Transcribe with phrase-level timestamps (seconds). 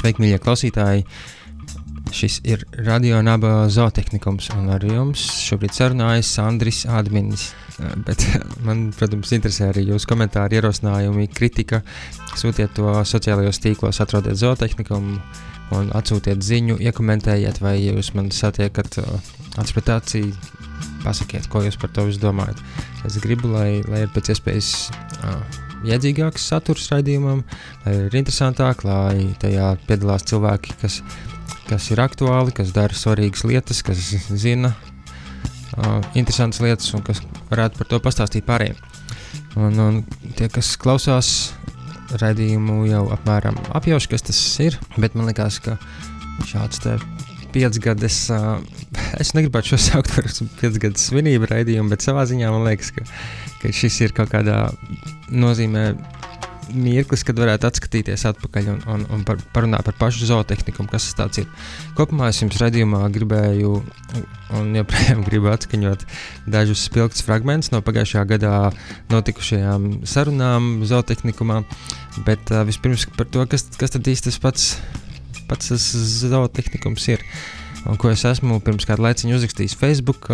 [0.00, 1.04] Sveiki, mīļie klausītāji!
[2.10, 7.50] Šis ir Radio Naba zootehnikums, un ar jums šobrīd sarunājas Andris Adminis.
[8.08, 8.24] Bet
[8.66, 11.84] man, protams, interesē arī jūsu komentāri, ierosinājumi, kritika.
[12.34, 15.12] Sūtiet to sociālajos tīklos, atrodiet zootehnikum
[15.78, 18.98] un atsūtiet ziņu, iekomentējiet, vai jūs man satiekat
[19.70, 20.24] pret acī,
[21.04, 22.60] pasakiet, ko jūs par to visu domājat.
[23.08, 24.70] Es gribu, lai, lai ir pēc iespējas
[25.24, 27.42] uh, jēdzīgāks saturs raidījumam,
[27.86, 31.00] lai ir interesantāk, lai tajā piedalās cilvēki, kas
[31.70, 34.00] kas ir aktuāli, kas dara svarīgas lietas, kas
[34.42, 38.78] zina uh, interesantas lietas un kas varētu par to pastāstīt pārējiem.
[39.60, 40.00] Un, un
[40.38, 41.30] tie, kas klausās
[42.22, 45.76] raidījumu, jau apmēram apjauš, kas tas ir, bet man liekas, ka
[46.50, 46.96] šāds te
[47.54, 48.22] piecgades,
[49.20, 50.28] es negribētu šo saukt par
[50.60, 53.06] piecgades svinību raidījumu, bet savā ziņā man liekas, ka,
[53.62, 54.62] ka šis ir kaut kādā
[55.30, 55.90] nozīmē
[56.74, 61.40] mirklis, kad varētu atskatīties atpakaļ un, un, un par, parunāt par pašu zootehniku, kas tas
[61.42, 61.48] ir.
[61.98, 63.72] Kopumā es jums redzējumā gribēju,
[64.58, 66.06] un joprojām gribu atskaņot
[66.50, 68.54] dažus spilgtus fragmentus no pagājušajā gadā
[69.12, 71.62] notikušajām sarunām zootehnikumā,
[72.26, 74.68] bet uh, vispirms par to, kas, kas tad īsti tas pats,
[75.50, 75.88] pats tas
[76.22, 77.26] zootehnikums ir.
[77.88, 80.28] Un, ko es esmu pirms kāda laiciņa uzrakstījis Facebook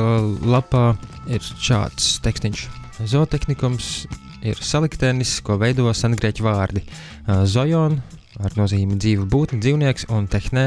[0.44, 0.96] lapā,
[1.30, 2.66] ir šāds tekstiņš.
[3.06, 3.90] Zootehnikums
[4.46, 6.82] ir saliktenis, ko veido sengrieķu vārdi
[7.48, 8.00] zojon,
[8.42, 10.66] ar nozīmi dzīva būtne, dzīvnieks, un tehnē,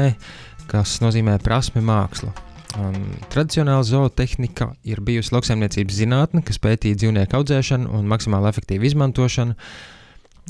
[0.70, 2.32] kas nozīmē prasme, māksla.
[2.78, 2.96] Un
[3.32, 9.56] tradicionāla zootehnika ir bijusi lauksaimniecības zinātne, kas pētīja dzīvnieku audzēšanu un maksimāli efektīvu izmantošanu.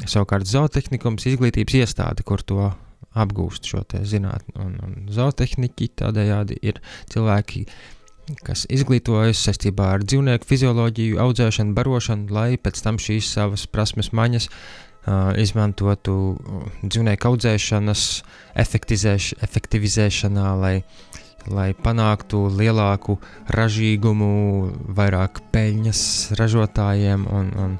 [0.05, 2.71] Savukārt zootehnikums ir izglītības iestāde, kur to
[3.19, 4.55] apgūst šo zinātni.
[4.63, 6.79] Un, un zootehniķi tādējādi ir
[7.11, 7.65] cilvēki,
[8.47, 14.47] kas izglītojas saistībā ar dzīvnieku fizioloģiju, audzēšanu, barošanu, lai pēc tam šīs savas prasmes maņas
[14.47, 16.37] uh, izmantotu
[16.85, 18.05] dzīvnieku audzēšanas
[18.63, 20.77] efektivizēšanā, lai,
[21.51, 23.19] lai panāktu lielāku
[23.51, 24.31] ražīgumu,
[24.95, 26.03] vairāk peļņas
[26.39, 27.27] ražotājiem.
[27.27, 27.77] Un, un,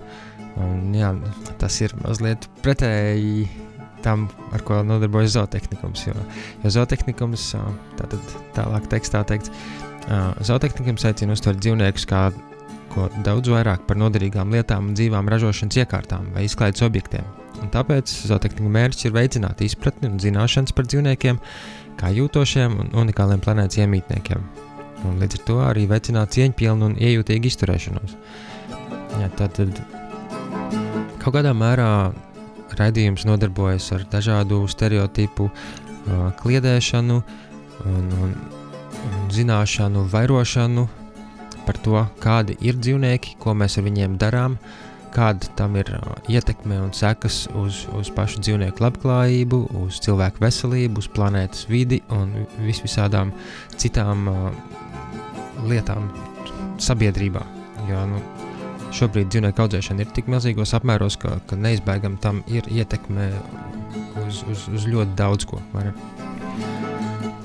[0.59, 1.15] un, jā,
[1.63, 3.70] tas ir mazliet pretēji
[4.05, 6.07] tam, ar ko nodarbojas zootehnikums.
[6.09, 6.17] Jo,
[6.65, 7.51] jo zootehnikums,
[8.01, 9.53] tātad tālāk tekstā teikts,
[10.47, 12.29] zootehnikam aicina uztvert dzīvniekus kā
[12.91, 17.27] ko daudz vairāk par noderīgām lietām un dzīvām ražošanas iekārtām vai izklaides objektiem.
[17.61, 21.39] Un tāpēc zootehnika mērķis ir veicināt izpratni un zināšanas par dzīvniekiem,
[22.01, 24.47] kā jūtošiem un unikāliem planētas iemītniekiem.
[25.07, 28.17] Un līdz ar to arī veicināt cieņpilnu un iejūtīgu izturēšanos.
[29.21, 29.81] Ja, tad, tad
[31.21, 31.91] kaut kādā mērā
[32.81, 35.51] raidījums nodarbojas ar dažādu stereotipu
[36.41, 37.19] kliedēšanu
[37.87, 38.35] un, un
[39.33, 40.87] zināšanu vairošanu
[41.67, 44.57] par to, kādi ir dzīvnieki, ko mēs ar viņiem darām,
[45.15, 45.91] kāda tam ir
[46.31, 52.33] ietekme un sekas uz, uz pašu dzīvnieku labklājību, uz cilvēku veselību, uz planētas vidi un
[52.65, 53.35] vis visādām
[53.81, 54.29] citām
[55.71, 56.11] lietām
[56.81, 57.43] sabiedrībā.
[57.91, 58.23] Jo, nu,
[58.97, 63.31] šobrīd dzīvnieku audzēšana ir tik milzīgos apmēros, ka, ka neizbēgam tam ir ietekme
[64.27, 65.61] uz, uz, uz ļoti daudz ko.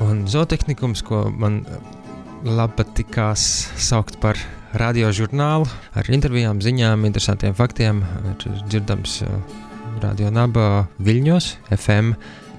[0.05, 3.45] Un zootehnikums, ko man eh, patīkās
[3.81, 4.39] saukt par
[4.75, 8.01] radiožurnālu, ar intervijām, ziņām, interesantiem faktiem,
[8.33, 9.61] ir dzirdams uh,
[10.03, 12.15] Radio Naba Viļņos, FM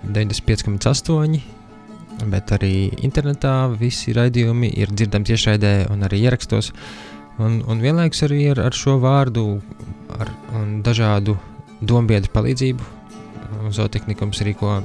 [0.08, 1.36] 95,8.
[2.32, 6.70] Bet arī internetā visi raidījumi ir dzirdami tiešraidē un arī ierakstos.
[7.36, 9.58] Un, un vienlaikus arī ar, ar šo vārdu
[10.16, 11.36] ar, un dažādu
[11.84, 12.94] dombiedru palīdzību
[13.76, 14.78] zootehnikums rīko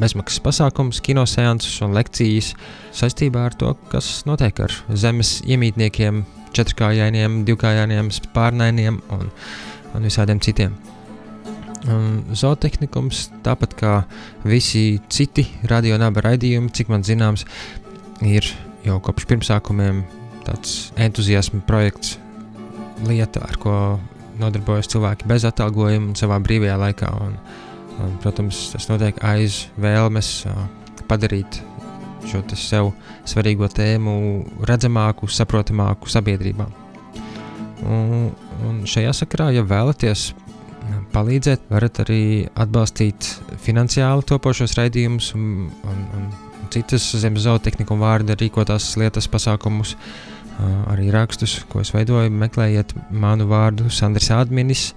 [0.00, 2.52] bezmaksas pasākumus, kinoseansus un lekcijas
[2.96, 6.22] saistībā ar to, kas notiek ar zemes iemītniekiem,
[6.56, 9.28] četrkājainiem, divkājainiem, spārnainiem un,
[9.96, 10.76] un visādiem citiem.
[11.90, 13.94] Un zootehnikums, tāpat kā
[14.46, 17.42] visi citi radionāba raidījumi, cik man zināms,
[18.22, 18.46] ir
[18.86, 20.04] jau kopš pirmsākumiem
[20.46, 22.16] tāds entuziasma projekts,
[23.08, 23.74] lieta, ar ko
[24.40, 27.12] nodarbojas cilvēki bez atalgojuma un savā brīvajā laikā.
[27.26, 27.36] Un,
[28.00, 30.30] Un, protams, tas notiek aiz vēlmes
[31.10, 31.60] padarīt
[32.30, 32.92] šo sev
[33.28, 34.14] svarīgo tēmu
[34.68, 36.68] redzamāku, saprotamāku sabiedrībā.
[37.82, 38.30] Un,
[38.64, 40.30] un šajā sakarā, ja vēlaties
[41.12, 42.22] palīdzēt, varat arī
[42.58, 43.28] atbalstīt
[43.62, 49.96] finansiāli topošos raidījumus un, un, un citas zemes zootehniku vārdu rīkotās lietas pasākumus.
[49.98, 50.31] Uh,
[50.92, 54.90] arī rakstus, ko es veidoju, meklējiet manu vārdu Sandrs Adminis,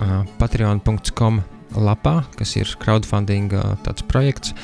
[0.00, 1.42] uh, patreon.com
[1.74, 3.52] lapā, kas ir crowdfunding
[3.84, 4.54] tāds projekts,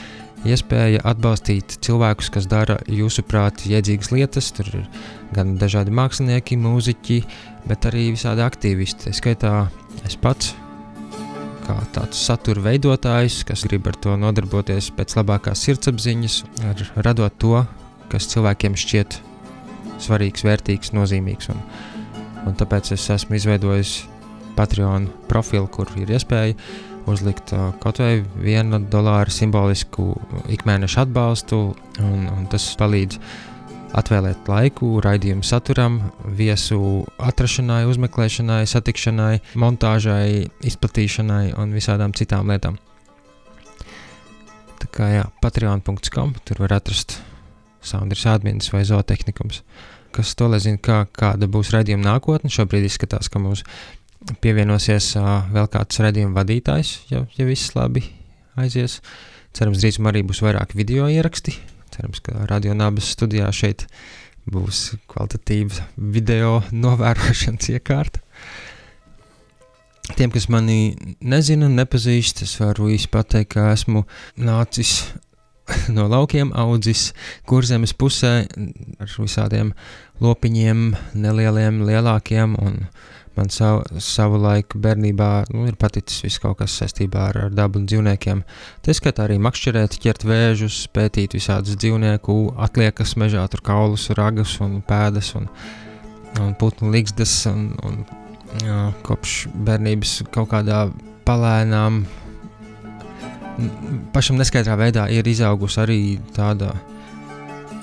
[0.46, 4.50] iespēja atbalstīt cilvēkus, kas dara jūsuprāt iedzīgas lietas.
[4.56, 4.86] Tur ir
[5.36, 7.20] gan dažādi mākslinieki, mūziķi,
[7.68, 9.08] bet arī visādi aktīvisti.
[9.08, 9.54] Tā skaitā
[10.06, 10.54] es pats,
[11.66, 16.42] kā tāds satura veidotājs, kas grib ar to nodarboties pēc labākās sirdsapziņas,
[16.96, 17.64] radot to,
[18.10, 19.20] kas cilvēkiem šķiet
[20.00, 21.50] svarīgs, vērtīgs, nozīmīgs.
[21.52, 21.60] Un,
[22.48, 24.00] un tāpēc es esmu izveidojis
[24.56, 26.56] Patreon profilu, kur ir iespēja
[27.10, 30.12] uzlikt uh, kaut vai vienu dolāru simbolisku
[30.52, 31.62] ikmēneša atbalstu,
[32.04, 33.18] un, un tas palīdz
[33.96, 35.98] atvēlēt laiku raidījumu saturam,
[36.38, 36.78] viesu
[37.18, 42.78] atrašanai, uzmeklēšanai, satikšanai, montāžai, izplatīšanai un visādām citām lietām.
[44.80, 47.18] Tā kā jā, patreon.com tur var atrast
[47.82, 49.62] Sounders admins vai zootehnikums.
[50.14, 53.62] Kas to lai zina, kā, kāda būs raidījuma nākotne, šobrīd izskatās, ka mums
[54.42, 58.04] pievienosies uh, vēl kāds redzējuma vadītājs, ja, ja viss labi
[58.60, 58.98] aizies.
[59.56, 61.56] Cerams, drīz arī būs vairāk video ieraksti.
[61.94, 63.86] Cerams, ka radionābas studijā šeit
[64.50, 68.22] būs kvalitatīva video novērošanas iekārta.
[70.18, 74.04] Tiem, kas mani nezina nepazīst, es varu īsi pateikt, ka esmu
[74.42, 75.12] nācis
[75.96, 77.10] no laukiem, audzis
[77.48, 78.34] kurzemes pusē
[79.00, 79.72] ar visādiem
[80.20, 82.58] lopiņiem, nelieliem, lielākiem
[83.36, 87.80] man savu, savu laiku bērnībā nu, ir paticis viss kaut kas saistībā ar, ar dabu
[87.80, 88.42] un dzīvniekiem.
[88.84, 94.80] Tā skatā arī makšķerēt, ķert vēžus, pētīt visādus dzīvnieku atliekas mežā, tur kaulus, ragus un
[94.86, 95.48] pēdas un,
[96.42, 98.02] un putnu līgstas un, un
[98.66, 100.88] jā, kopš bērnības kaut kādā
[101.28, 102.02] palēnām
[104.14, 106.00] pašam neskaidrā veidā ir izaugusi arī
[106.36, 106.72] tāda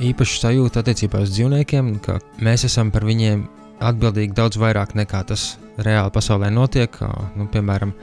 [0.03, 3.47] īpaša sajūta attiecībā uz dzīvniekiem, ka mēs esam par viņiem
[3.83, 6.93] atbildīgi daudz vairāk nekā tas reāli pasaulē notiek.
[7.37, 7.93] Nu, piemēram,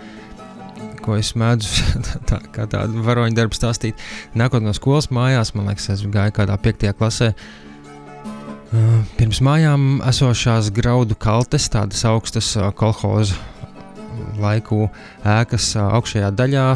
[1.04, 2.00] ko es mēdzu
[2.30, 4.00] tā, kā tādu varoņu darbu stāstīt.
[4.38, 7.32] Nākot no skolas mājās, man liekas, es gāju kādā piektajā klasē.
[9.18, 13.36] Pirms mājām esošās graudu kaltes, tādas augstas kolhoza
[14.40, 14.88] laiku
[15.26, 16.66] ēkas augšējā daļā,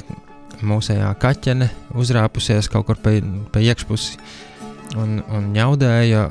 [0.66, 3.14] mūsējā kaķene uzrāpusies kaut kur pa,
[3.52, 4.19] pa iekšpusi
[4.99, 6.28] un, un ņaudēja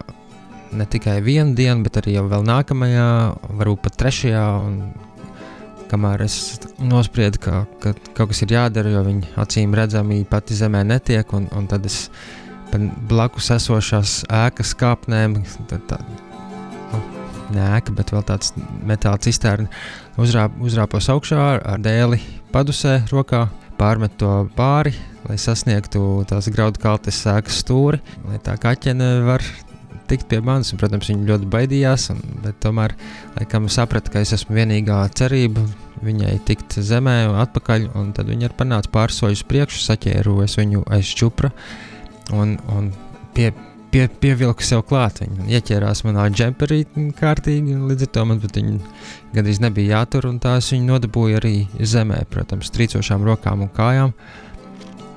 [0.77, 3.09] ne tikai vienu dienu, bet arī jau nākamajā,
[3.59, 4.47] varbūt pat trešajā.
[5.87, 10.81] Kamēr es nospriedu, ka, ka kaut kas ir jādara, jo viņi acīm redzami pati zemē
[10.83, 12.09] netiek, un, un tad es
[13.07, 15.37] blakus esošās ēkas kāpnēm,
[15.71, 16.01] tā, tā,
[16.91, 16.99] nu,
[17.55, 18.51] ne ēka, bet vēl tāds
[18.83, 19.71] metāla cisterna,
[20.19, 22.19] uzrāp, uzrāpos augšā ar dēli
[22.51, 23.45] padusē rokā,
[23.77, 24.93] pārmet to pāri,
[25.27, 29.45] lai sasniegtu tās graudu kaltes sēkas stūri, lai tā kaķene var
[30.07, 30.71] tikt pie manis.
[30.73, 32.95] Un, protams, viņi ļoti baidījās, un, bet tomēr
[33.37, 35.65] laikam saprata, ka es esmu vienīgā cerība
[36.05, 37.89] viņai tikt zemē un atpakaļ.
[37.99, 41.51] Un tad viņi ir panāca pāris soļus priekšu, saķēru es viņu aiz čupra
[42.35, 42.91] un, un
[43.35, 43.51] pie,
[43.91, 45.21] pie, pievilku sev klāt.
[45.23, 46.83] Viņa ieķērās manā džemperī
[47.17, 48.77] kārtīgi, līdz ar to man viņa
[49.35, 54.15] gandrīz nebija jātur, un tā es viņu nodabūju arī zemē, protams, trīcošām rokām un kājām.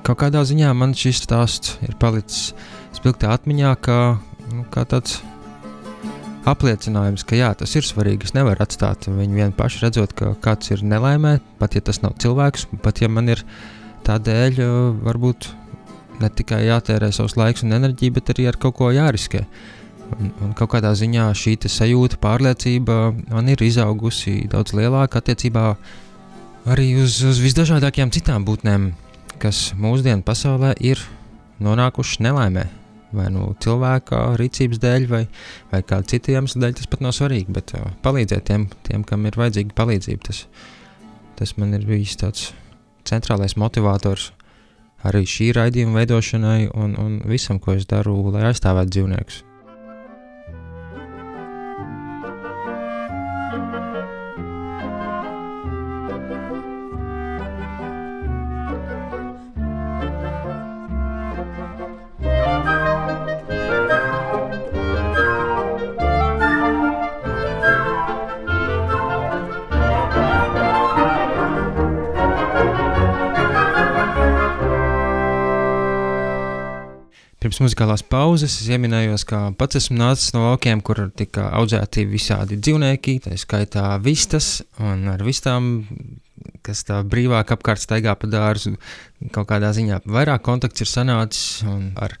[0.05, 2.55] Kaut kādā ziņā man šis stāsts ir palicis
[2.97, 3.97] spilgtā atmiņā, ka
[4.51, 5.19] nu, kā tāds
[6.49, 8.29] apliecinājums, ka jā, tas ir svarīgi.
[8.29, 12.17] Es nevaru atstāt viņu vienu pašu, redzot, ka kāds ir nelaimē, pat ja tas nav
[12.21, 13.43] cilvēks, pat ja man ir
[14.07, 14.63] tādēļ
[15.05, 15.51] varbūt
[16.21, 19.45] ne tikai jātērē savs laiks un enerģija, bet arī ar kaut ko jāriskē.
[20.11, 22.97] Un, un kaut kādā ziņā šī sajūta, pārliecība
[23.31, 25.65] man ir izaugusi daudz lielāka attiecībā
[26.71, 28.91] arī uz, uz visdažādākajām citām būtnēm,
[29.41, 30.99] kas mūsdienu pasaulē ir
[31.63, 32.67] nonākušas nelaimē
[33.15, 35.21] vai nu cilvēka rīcības dēļ, vai,
[35.71, 37.51] vai kāda cita iemesla dēļ, tas pat nav svarīgi.
[37.53, 40.45] Bet uh, palīdzēt tiem, tiem, kam ir vajadzīga palīdzība, tas,
[41.39, 42.51] tas man ir bijis tāds
[43.07, 44.29] centrālais motivators
[45.07, 49.43] arī šī raidījuma veidošanai un, un visam, ko es daru, lai aizstāvētu dzīvniekus.
[77.61, 83.19] Muzikālās pauzes es ieminējos, ka pats esmu nācis no laukiem, kur tika audzēti visādi dzīvnieki,
[83.25, 85.71] tā skaitā vistas, un ar vistām,
[86.65, 88.75] kas tā brīvāk apkārt staigā pa dārzu,
[89.35, 91.61] kaut kādā ziņā vairāk kontakts ir sanācis,
[92.01, 92.17] ar,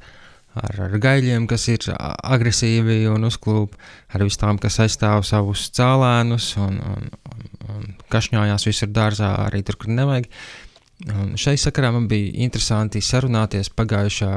[0.61, 3.77] ar, ar gaļiem, kas ir agresīvi un uzklūp,
[4.13, 9.81] ar vistām, kas aizstāv savus cēlēnus, un, un, un, un kašņājās visur dārzā, arī tur,
[9.81, 10.29] kur nevajag.
[11.09, 14.35] Un šai sakarā man bija interesanti sarunāties pagājušā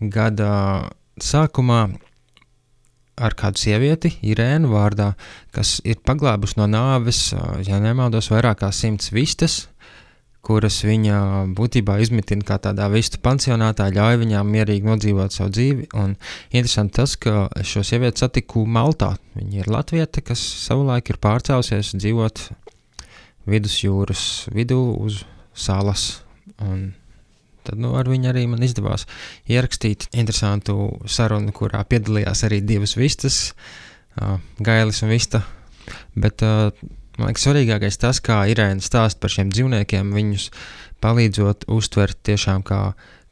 [0.00, 1.84] gada sākumā
[3.14, 5.12] ar kādu sievieti, Irēnu vārdā,
[5.54, 7.28] kas ir paglābusi no nāves,
[7.66, 9.68] ja nemaldos, vairāk kā simts vistas,
[10.44, 11.18] kuras viņa
[11.56, 15.88] būtībā izmitina kā tādā vistu pansionātā, ļauj viņām mierīgi nodzīvot savu dzīvi.
[15.96, 16.16] Un
[16.50, 19.14] interesanti tas, ka šo sievieti satiku Maltā.
[19.38, 22.44] Viņa ir latvieta, kas savulaik ir pārcēlusies dzīvot
[23.48, 25.22] vidusjūras vidū uz
[25.56, 26.20] salas.
[26.60, 26.92] Un
[27.66, 29.06] tad nu, ar viņu arī man izdevās
[29.50, 33.38] ierakstīt interesantu sarunu, kurā piedalījās arī divas vistas,
[34.20, 35.42] uh, Gailis un Vista.
[36.14, 36.70] Bet, uh,
[37.18, 40.48] man liekas, svarīgākais tas, kā Irēna stāsta par šiem dzīvniekiem, viņus
[41.04, 42.80] palīdzot uztvert tiešām kā,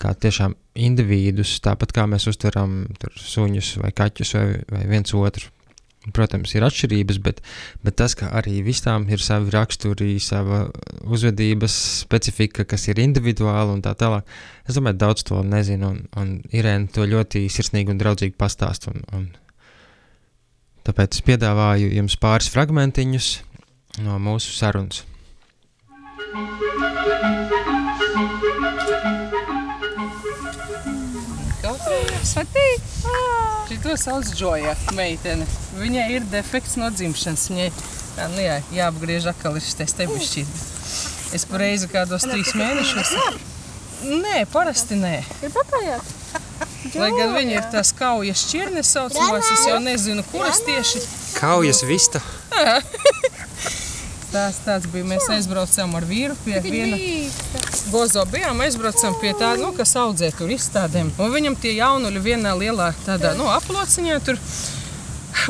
[0.03, 2.85] kā tiešām individus, tāpat kā mēs uztveram
[3.17, 5.53] suņus vai kaķus vai, vai viens otru
[6.11, 7.39] Protams, ir atšķirības, bet,
[7.87, 10.65] bet tas, ka arī visām ir savi raksturi, sava
[11.07, 14.27] uzvedības specifika, kas ir individuāla un tā tālāk.
[14.67, 18.91] Es domāju, daudz to nezinu, un, un Irēna to ļoti sirsnīgi un draudzīgi pastāst.
[18.91, 19.31] Un, un
[20.83, 23.31] tāpēc es piedāvāju jums pāris fragmentiņus
[24.03, 25.05] no mūsu sarunas.
[32.33, 32.85] Kas patīk?
[33.69, 35.45] Šito sauc Džoja, meitene.
[35.77, 37.43] Viņai ir defekts no dzimšanas.
[37.51, 37.67] Viņai
[38.17, 40.55] tā, nu jā, jāapgriež atkal šis te stebišķīt.
[41.37, 43.13] Es par reizi kādos trīs mēnešos.
[44.09, 45.19] Nē, parasti nē.
[45.45, 46.09] Ir papājāt?
[46.97, 51.05] Lai gan viņa ir tās kaujas šķirnes saucamās, es jau nezinu, kuras tieši.
[51.37, 52.25] Kaujas vista.
[54.33, 56.97] Tās tāds bija, mēs aizbraucām ar vīru pie viena
[57.93, 61.11] gozo bijām, aizbraucām pie tā, nu, kas audzē tur izstādēm.
[61.21, 64.41] Un viņam tie jaunuļi vienā lielā tādā, nu, aplociņā tur.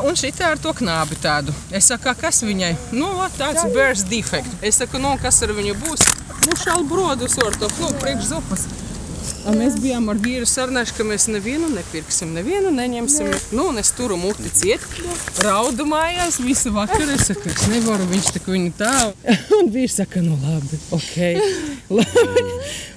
[0.03, 1.55] Un šī tā ar to knābi tādu.
[1.71, 2.73] Es saku, kas viņai?
[2.97, 4.51] Nu, tāds birth defect.
[4.67, 6.07] Es saku, nu, kas ar viņu būs?
[6.49, 8.33] Nu, šālu brodu sortov, nu, priekš
[9.43, 13.31] Un mēs bijām ar vīru sarunājuši, ka mēs nevienu nepirksim, nevienu neņemsim.
[13.33, 13.41] Ne.
[13.59, 14.85] Nu, un es turu muti ciet,
[15.43, 17.09] raudu mājās visu vakaru.
[17.17, 18.93] Es saku, es nevaru, viņš tā viņu tā.
[19.59, 21.17] Un vīrs saka, nu labi, ok.
[21.99, 22.47] Labi.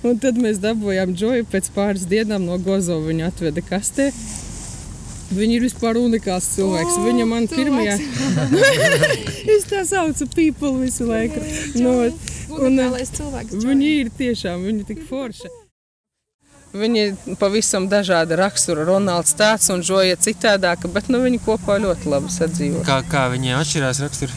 [0.05, 4.11] Un tad mēs dabūjām Džoju pēc pāris dienām no Gozo viņu atveda kastē.
[5.35, 6.99] Viņa ir vispār unikāls cilvēks.
[7.01, 7.97] O, Viņa man pirmajā.
[9.57, 11.41] es tā saucu people visu laiku.
[11.81, 11.97] No,
[12.53, 13.57] Unikālais cilvēks.
[13.65, 15.64] Viņa ir tiešām, viņa tik forša.
[16.75, 18.83] Viņi pavisam dažādi rakstura.
[18.87, 22.81] Ronalds tāds un Žoja citādāka, bet nu, viņi kopā ļoti labi sadzīvo.
[22.87, 24.35] Kā, kā viņi atšķirās raksturi?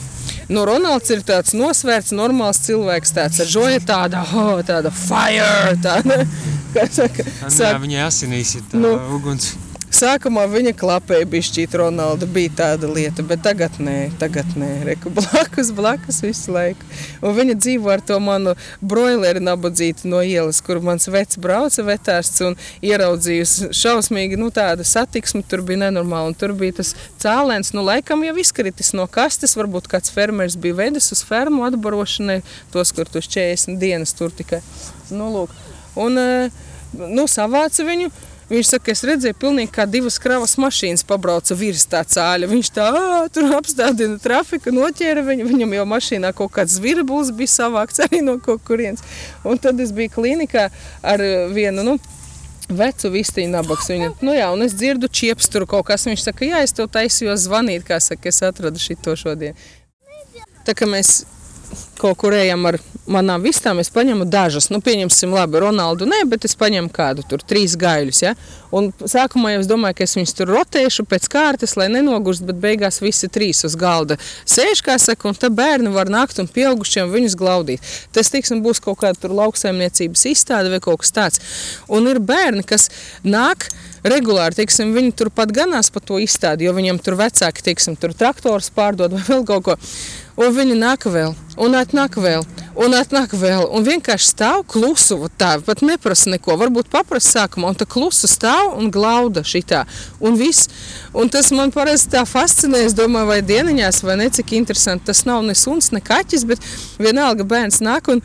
[0.48, 6.22] Nu, Ronalds ir tāds nosvērts, normāls cilvēks, tāds ar žoja tāda, oh, tāda fire, tāda,
[6.74, 8.94] kā saka, Jā, sāk, viņai asinīs ir tā Nu.
[9.18, 9.50] uguns.
[9.98, 15.72] Sākumā viņa klapēja bišķīt Ronalda, bija tāda lieta, bet tagad nē, tagad nē, reku blakus,
[15.74, 16.86] blakus visu laiku.
[17.18, 22.44] Un viņa dzīvo ar to manu broileri nabadzītu no ielas, kur mans vecs brauca vetārsts
[22.46, 26.30] un ieraudzījusi šausmīgi, nu tāda satiksme tur bija nenormāla.
[26.30, 30.78] Un tur bija tas cēlēns, nu laikam jau izkritis no kastes, varbūt kāds fermers bija
[30.84, 34.62] vedis uz fermu atbarošanai, tos, kur tu 40 dienas tur tikai,
[35.10, 35.60] nu lūk.
[35.98, 38.14] Un, eh, nu, savāca viņu,
[38.48, 42.48] Viņš saka, es redzēju, pilnīgi kā divas kravas mašīnas pabrauca virs tā cāļa.
[42.48, 42.86] Viņš tā
[43.34, 45.48] tur apstādina trafiku, noķēra viņu.
[45.50, 49.04] Viņam jau mašīnā kaut kāds virbulis bija savākts arī no kaut kurienes.
[49.44, 50.70] Un tad es biju klīnikā
[51.04, 51.98] ar eh, vienu, nu,
[52.68, 53.90] vecu vistiņu nabaks.
[53.92, 56.08] Viņa, nu jā, un es dzirdu čieps tur kaut kas.
[56.08, 59.60] Viņš saka, jā, es tev taisījos zvanīt, kā saka, es atradu šito šodien.
[60.64, 61.22] Tā kā mēs
[61.98, 64.68] kaut kur ejam ar manām vistām, es paņemu dažas.
[64.72, 68.20] Nu, pieņemsim, labi, Ronaldu nē, bet es paņemu kādu tur, trīs gaļus.
[68.22, 68.34] Ja?
[68.74, 72.60] Un sākumā jau es domāju, ka es viņus tur rotēšu pēc kārtas, lai nenogurst, bet
[72.60, 77.10] beigās visi trīs uz galda sēž, kā saka, un tā bērni var nākt un pieaugušiem
[77.14, 77.92] viņus glaudīt.
[78.12, 81.44] Tas, teiksim, būs kaut kāda tur lauksaimniecības izstāde vai kaut kas tāds.
[81.88, 82.90] Un ir bērni, kas
[83.24, 83.70] nāk
[84.04, 88.70] regulāri, teiksim, viņi turpat ganās pa to izstādi, jo viņam tur vecāki, teiksim, tur traktors
[88.74, 89.78] pārdod vai vēl kaut ko.
[90.38, 92.44] Un viņi nāk vēl, un atnāk vēl,
[92.78, 97.78] un atnāk vēl, un vienkārši stāv klusu, tā, pat neprasa neko, varbūt paprasa sākumā, un
[97.80, 99.80] tā klusu stāv un glauda šitā,
[100.22, 100.70] un viss.
[101.10, 105.24] Un tas man parasti tā fascinē, es domāju, vai dieniņās, vai ne, cik interesanti, tas
[105.26, 106.70] nav ne suns, ne kaķis, bet
[107.02, 108.22] vienalga bērns nāk un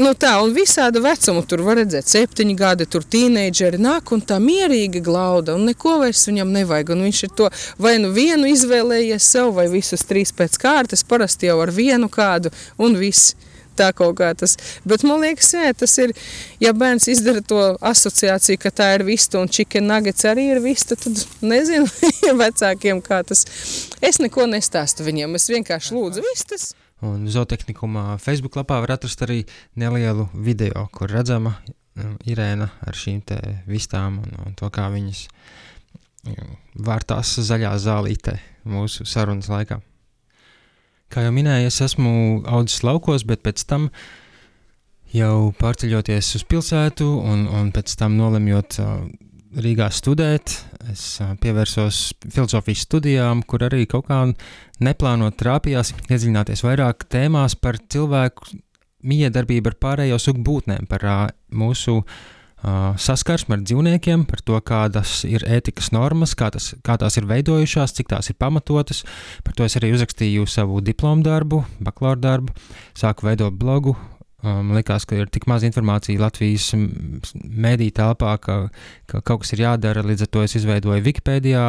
[0.00, 4.38] Nu tā, un visāda vecuma tur var redzēt, septiņi gadi, tur tīneidžeri nāk un tā
[4.40, 6.94] mierīgi glauda, un neko vairs viņam nevajag.
[6.94, 11.50] Un viņš ir to vai nu vienu izvēlējies sev, vai visus trīs pēc kārtas, parasti
[11.50, 12.48] jau ar vienu kādu,
[12.80, 13.34] un viss.
[13.76, 14.56] Tā kaut kā tas.
[14.88, 16.16] Bet man liekas, jā, tas ir,
[16.60, 17.60] ja bērns izdara to
[17.92, 21.88] asociāciju, ka tā ir vista un chicken nuggets arī ir vista, tad nezinu
[22.42, 23.44] vecākiem kā tas.
[24.00, 26.72] Es neko nestāstu viņiem, es vienkārši lūdzu vistas.
[27.06, 29.42] Un zootehnikumā Facebook lapā var atrast arī
[29.80, 31.54] nelielu video, kur redzama
[31.96, 33.38] um, Irēna ar šīm te
[33.68, 35.22] vistām un, un to, kā viņas
[36.28, 36.50] um,
[36.84, 38.36] vārtās zaļā zālītē
[38.68, 39.80] mūsu sarunas laikā.
[41.10, 42.12] Kā jau minēju, es esmu
[42.46, 43.88] audzis laukos, bet pēc tam
[45.10, 49.08] jau pārceļoties uz pilsētu un, un pēc tam nolemjot uh,
[49.50, 50.52] Rīgā studēt,
[50.92, 51.04] es
[51.42, 54.20] pievērsos filozofijas studijām, kur arī kaut kā
[54.78, 58.60] neplānot trāpījās iedziļināties vairāk tēmās par cilvēku
[59.10, 65.24] miedarbību ar pārējo sugu būtnēm, par uh, mūsu uh, saskarsmi ar dzīvniekiem, par to, kādas
[65.26, 69.02] ir ētikas normas, kā, tas, kā tās ir veidojušās, cik tās ir pamatotas.
[69.42, 72.54] Par to es arī uzrakstīju savu diplomu darbu, bakalaura darbu,
[72.94, 73.98] sāku veidot blogu
[74.40, 78.54] Man um, liekas, ka ir tik maz informācija Latvijas mēdīņu telpā, ka,
[79.10, 80.04] ka kaut kas ir jādara.
[80.06, 81.64] Līdz ar to es izveidoju Wikipēdijā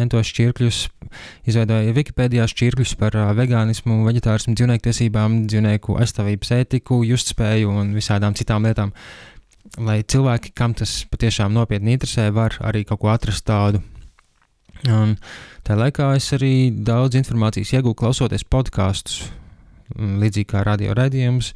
[0.00, 0.78] entos šķirkļus,
[1.52, 8.36] izveidoju Wikipēdijā šķirkļus par uh, vegānismu, vegetārismu, dzīvnieku tiesībām, dzīvnieku aizstāvības ētiku, justspēju un visādām
[8.40, 8.96] citām lietām.
[9.84, 13.84] Lai cilvēki, kam tas patiešām nopietni interesē, var arī kaut ko atrast tādu.
[14.88, 15.18] Un
[15.64, 19.26] tā laikā es arī daudz informācijas iegūstu klausoties podkāstus,
[19.98, 21.52] līdzīgi kā radio raidījumus.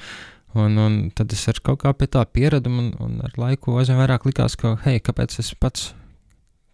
[0.57, 4.01] Un, un tad es ar kaut kā pie tā pieradu, un, un ar laiku aizvien
[4.01, 5.91] vairāk likās, ka, hei, kāpēc es pats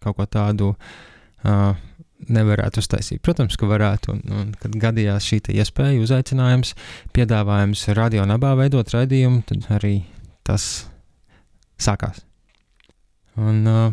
[0.03, 1.75] kaut ko tādu uh,
[2.31, 3.19] nevarētu uztaisīt?
[3.25, 6.71] Protams, ka varētu, un, un kad gadījās šī iespēja, uzaicinājums,
[7.15, 9.97] piedāvājums radio nabā veidot raidījumu, tad arī
[10.47, 10.85] tas
[11.81, 12.23] sākās.
[13.35, 13.89] Un, uh,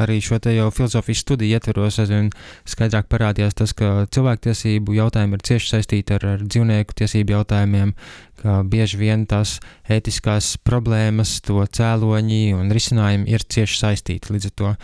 [0.00, 2.30] arī šo te jau filozofijas studiju ietveros, aizvien
[2.68, 7.94] skaidrāk parādījās tas, ka cilvēktiesību jautājumi ir cieši saistīti ar, ar dzīvnieku tiesību jautājumiem,
[8.42, 9.58] ka bieži vien tās
[9.90, 14.34] ētiskās problēmas, to cēloņi un risinājumi ir cieši saistīti.
[14.34, 14.74] Līdz ar to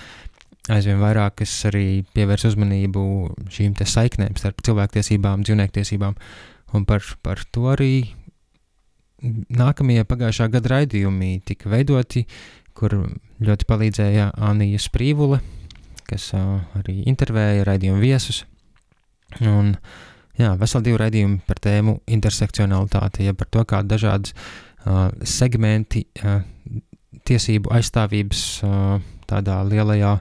[0.71, 3.03] aizvien vairāk es arī pievērsu uzmanību
[3.53, 6.17] šīm te saiknēm starp cilvēktiesībām, dzīvniektiesībām,
[6.77, 7.93] un par, par to arī
[9.21, 12.25] nākamie pagājušā gada raidījumi tika veidoti,
[12.81, 12.97] kur
[13.45, 15.41] ļoti palīdzēja Anija Sprīvule,
[16.09, 18.45] kas arī intervēja raidījumu viesus.
[19.45, 19.75] Un,
[20.41, 26.41] jā, veseli divi raidījumi par tēmu intersekcionalitāte, ja par to, kā dažādas uh, segmenti uh,
[27.29, 28.99] tiesību aizstāvības uh,
[29.31, 30.17] tādā lielajā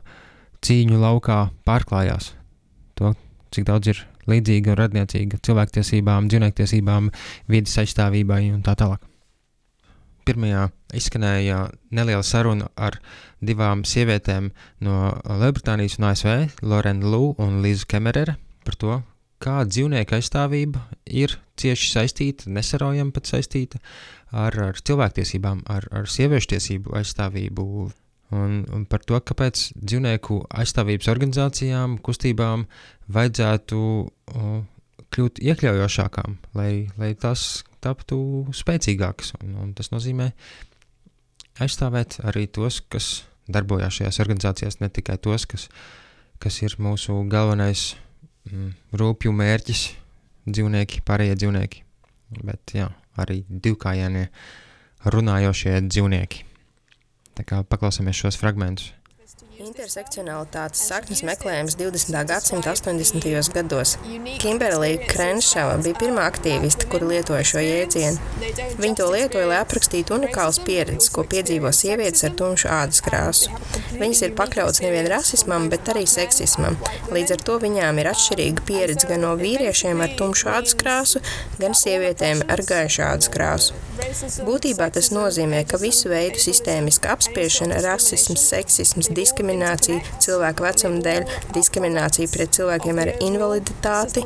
[0.65, 2.33] cīņu laukā pārklājās.
[2.99, 3.15] To,
[3.55, 7.09] cik daudz ir līdzīga un radniecīga cilvēktiesībām, dzīvniektiesībām,
[7.49, 9.07] vidas aizstāvībai un tā tālāk
[10.29, 12.99] pirmajā izskanēja neliela saruna ar
[13.45, 14.49] divām sievietēm
[14.85, 16.33] no Lielbritānijas un ASV,
[16.65, 18.99] Lorena Lū un Līza Kemerere, par to,
[19.39, 23.79] kā dzīvnieku aizstāvība ir cieši saistīta, nesaraujami pat saistīta
[24.31, 27.65] ar, ar cilvēktiesībām, ar, ar sieviešu tiesību aizstāvību.
[28.29, 32.67] Un, un par to, kāpēc dzīvnieku aizstāvības organizācijām, kustībām
[33.09, 34.59] vajadzētu uh,
[35.09, 38.19] kļūt iekļaujošākām, lai, lai tas taptu
[38.53, 39.33] spēcīgāks.
[39.41, 40.29] Un, un tas nozīmē
[41.63, 43.09] aizstāvēt arī tos, kas
[43.49, 45.67] darbojās šajās organizācijās, ne tikai tos, kas,
[46.41, 47.93] kas ir mūsu galvenais
[48.49, 49.85] mm, rūpju mērķis,
[50.49, 51.83] dzīvnieki, pārējie dzīvnieki,
[52.43, 54.27] bet jā, arī divkājienie
[55.09, 56.45] runājošie dzīvnieki.
[57.39, 58.91] Tā kā paklausāmies šos fragmentus.
[59.59, 62.15] Intersekcionalitātes saknes meklējums 20.
[62.29, 63.49] gadsimta 80.
[63.51, 63.97] gados.
[64.39, 68.21] Kimberlija Krenšava bija pirmā aktīviste, kura lietoja šo jēdzienu.
[68.79, 73.51] Viņa to lietoja, lai aprakstītu unikālas pieredzes, ko piedzīvo sievietes ar tumšu ādas krāsu.
[73.99, 76.79] Viņas ir pakļautas nevien rasismam, bet arī seksismam.
[77.11, 81.19] Līdz ar to viņām ir atšķirīga pieredze gan no vīriešiem ar tumšu ādas krāsu,
[81.59, 83.75] gan sievietēm ar gaišu ādas krāsu.
[84.47, 91.23] Būtībā tas nozīmē, ka visu veidu sistēmiska apspiešana, rasisms, seksisms, diskriminācija, diskriminācija cilvēku vecuma dēļ,
[91.55, 94.23] diskriminācija pret cilvēkiem ar invaliditāti.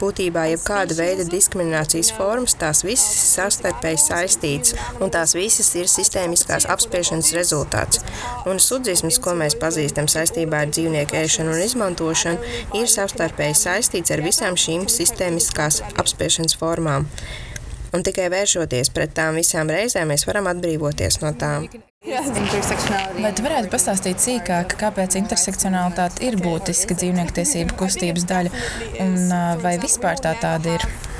[0.00, 6.66] Būtībā jebkāda veida diskriminācijas formas, tās visas ir savstarpēji saistītas, un tās visas ir sistēmiskās
[6.68, 8.02] apspiešanas rezultāts.
[8.46, 14.24] Un sudzisms, ko mēs pazīstam saistībā ar dzīvnieku ēšanu un izmantošanu, ir savstarpēji saistīts ar
[14.24, 17.08] visām šīm sistēmiskās apspiešanas formām.
[17.92, 21.68] Un tikai vēršoties pret tām visām reizēm, mēs varam atbrīvoties no tām.
[22.02, 28.66] Vai tu varētu pastāstīt sīkāk, kāpēc intersekcionalitāte ir būtiska dzīvnieku tiesību kustības daļa
[29.06, 29.18] un
[29.62, 31.11] vai vispār tā tāda ir?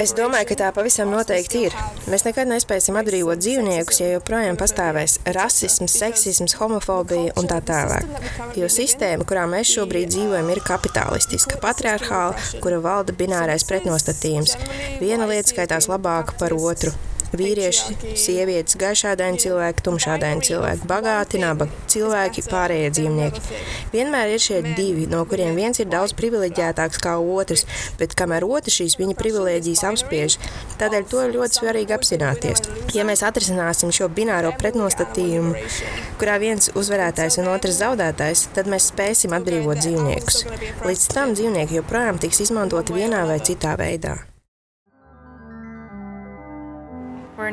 [0.00, 1.76] Es domāju, ka tā pavisam noteikti ir.
[2.10, 8.08] Mēs nekad nespēsim atbrīvot dzīvniekus, ja joprojām pastāvēs rasisms, seksisms, homofobija un tā tālāk.
[8.58, 14.56] Jo sistēma, kurā mēs šobrīd dzīvojam, ir kapitālistiska, patriarchāla, kura valda binārais pretnostatījums.
[15.02, 16.94] Viena lieta skaitās labāka par otru.
[17.30, 23.42] Vīrieši, sievietes, gaišādaini cilvēki, tumšādaini cilvēki, bagāti, nabaga cilvēki, pārējie dzīvnieki.
[23.92, 27.66] Vienmēr ir šie divi, no kuriem viens ir daudz privileģētāks kā otrs,
[28.00, 30.38] bet kamēr otrs šīs viņa privilēģijas apspiež,
[30.80, 32.64] tādēļ to ir ļoti svarīgi apzināties.
[32.96, 35.54] Ja mēs atrisināsim šo bināro pretnostatījumu,
[36.18, 40.42] kurā viens uzvarētājs un otrs zaudētājs, tad mēs spēsim atbrīvot dzīvniekus.
[40.82, 44.18] Līdz tam dzīvnieki joprojām tiks izmantoti vienā vai citā veidā.
[47.40, 47.48] we're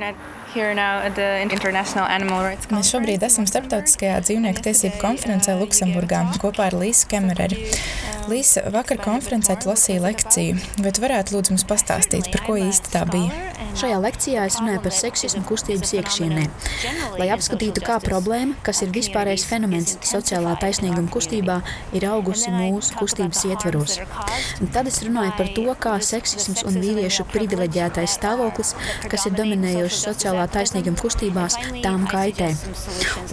[2.71, 7.59] Mēs šobrīd esam starptautiskajā dzīvnieku tiesību konferencē Luksemburgā kopā ar Līsu Kemereri.
[8.27, 13.47] Līsa vakar konferencē lasīja lekciju, tu varētu lūdzu mums pastāstīt, par ko īsti tā bija?
[13.77, 16.43] Šajā lekcijā es runāju par seksismu kustības iekšienē,
[17.19, 21.59] lai apskatītu, kā problēma, kas ir vispārējais fenomens sociālā taisnīguma kustībā,
[21.95, 23.99] ir augusi mūsu kustības ietvaros.
[24.63, 28.73] Un tad es runāju par to, kā seksisms un vīriešu privileģētais stāvoklis,
[29.11, 30.03] kas ir dominējošs
[30.37, 32.53] sociālā taisnīguma kustībās, tām kaitē.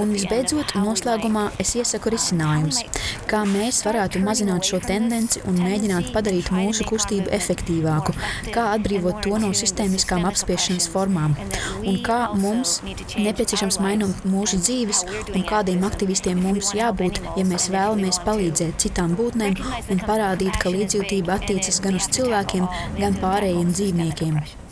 [0.01, 2.81] Un visbeidzot, noslēgumā es iesaku risinājumus,
[3.29, 8.15] kā mēs varētu mazināt šo tendenci un mēģināt padarīt mūsu kustību efektīvāku,
[8.55, 11.37] kā atbrīvot to no sistēmiskām apspiešanas formām,
[11.85, 18.23] un kā mums nepieciešams mainīt mūsu dzīves, un kādiem aktivistiem mums jābūt, ja mēs vēlamies
[18.25, 19.61] palīdzēt citām būtnēm
[19.93, 24.64] un parādīt, ka līdzjūtība attiecas gan uz cilvēkiem, gan pārējiem dzīvniekiem.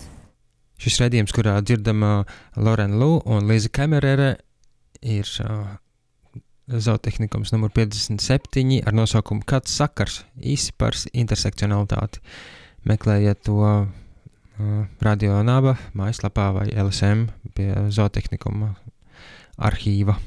[0.83, 2.25] Šis redzējums, kurā dzirdama
[2.59, 4.33] Lorena Lu un Līza Kamerere,
[5.03, 5.77] ir uh,
[6.67, 12.23] zootehnikums numur 57 ar nosaukumu Kāds sakars īsi par intersekcionalitāti.
[12.89, 13.61] Meklējiet to
[15.03, 18.75] Radio Naba mājaslapā vai LSM pie zootehnikuma
[19.63, 20.19] arhīva.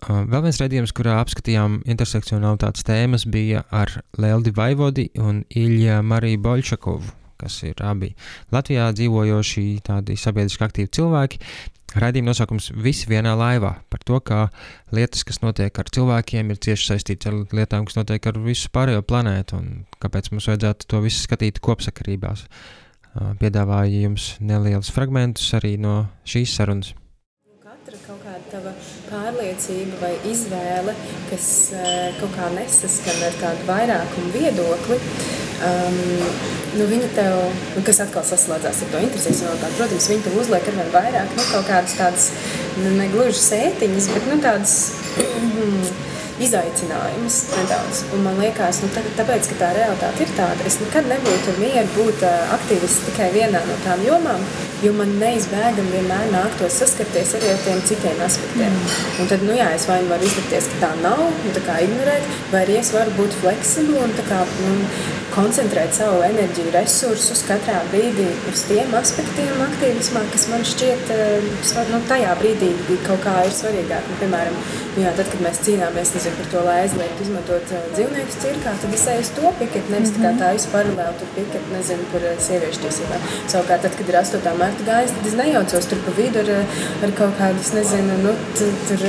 [0.00, 7.12] Vēl viens redzējums, kurā apskatījām intersekcionalitātes tēmas, bija ar Leldi Vaivodi un Ilja Mariju Boļčakovu,
[7.40, 8.12] kas ir abi
[8.54, 11.40] Latvijā dzīvojoši tādi sabiedriski aktīvi cilvēki,
[11.90, 14.44] Raidījuma nosaukums Visi vienā laivā par to, kā
[14.94, 19.02] lietas, kas notiek ar cilvēkiem, ir cieši saistītas ar lietām, kas notiek ar visu pārējo
[19.02, 22.46] planētu, un kāpēc mums vajadzētu to visu skatīt kopsakarībās.
[23.42, 26.94] Piedāvāju jums nelielus fragmentus arī no šīs sarunas.
[27.64, 28.76] Katra kaut kāda tava
[29.10, 30.94] pārliecība vai izvēle,
[31.30, 31.46] kas
[32.20, 34.98] kaut kā nesaskan ar tādu vairākumu viedokli,
[35.66, 35.98] um,
[36.78, 37.38] nu, viņa tev,
[37.74, 41.48] nu, kas atkal saslēdzās ar to intersekcionalitāti, protams, viņa tev uzliek ar vien vairāk, nu,
[41.50, 42.30] kaut kādas tādas,
[42.78, 44.76] nu, ne gluži sētiņas, bet, nu, tādas
[46.44, 48.02] izaicinājumus nedaudz.
[48.14, 51.86] Un man liekas, nu, tā, tāpēc, ka tā realitāte ir tāda, es nekad nebūtu mieru
[51.96, 52.24] būt
[52.56, 54.44] aktīvists tikai vienā no tām jomām,
[54.84, 58.76] jo man neizbēgami vienmēr nāktos saskarties arī ar tiem citiem aspektiem.
[58.76, 58.98] Mm.
[59.22, 61.80] Un tad, nu jā, es vai nu varu izlikties, ka tā nav, un tā kā
[61.84, 64.76] ignorēt, vai arī es varu būt fleksibli un tā kā, nu,
[65.34, 71.12] koncentrēt savu enerģiju, resursus katrā brīdī uz tiem aspektiem aktīvismā, kas man šķiet,
[71.92, 72.72] nu, tajā brīdī
[73.06, 74.08] kaut kā ir svarīgāk.
[74.10, 74.58] Nu, piemēram,
[74.98, 78.96] jā, tad, kad mēs cīnāmies nezinu, par to, lai aizliegtu izmantot eh, dzīvniekus cirkā, tad
[78.96, 82.26] es eju uz to piketu, nevis tā kā tā visu paralēli tur piketu, nezinu, par
[82.30, 83.28] eh, sieviešu tiesībām.
[83.52, 84.50] Savukārt, tad, kad ir 8.
[84.60, 86.52] mārta gājas, tad es nejaucos tur pa vidu ar,
[87.06, 89.06] ar kaut kādas, nezinu, nu, tur,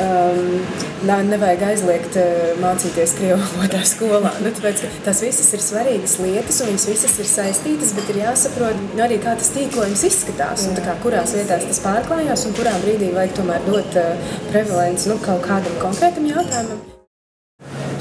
[0.00, 4.32] um, nevajag aizliegt uh, mācīties krievu valodā skolā.
[4.44, 8.80] Nu, tāpēc, tas visas ir svarīgas lietas, un viņas visas ir saistītas, bet ir jāsaprot
[8.86, 13.12] nu, arī, kā tas tīklojums izskatās, un kā, kurās vietās tas pārklājās, un kurā brīdī
[13.14, 16.82] vajag tomēr dot uh, prevalenci nu, kaut kādam konkrētam jautājumam.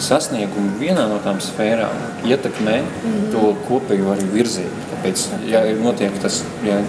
[0.04, 3.32] Sasniegumi vienā no tām sfērām ietekmē mm -hmm.
[3.32, 4.88] to kopējo arī virzību.
[4.92, 6.82] Tāpēc, ja notiek tas ja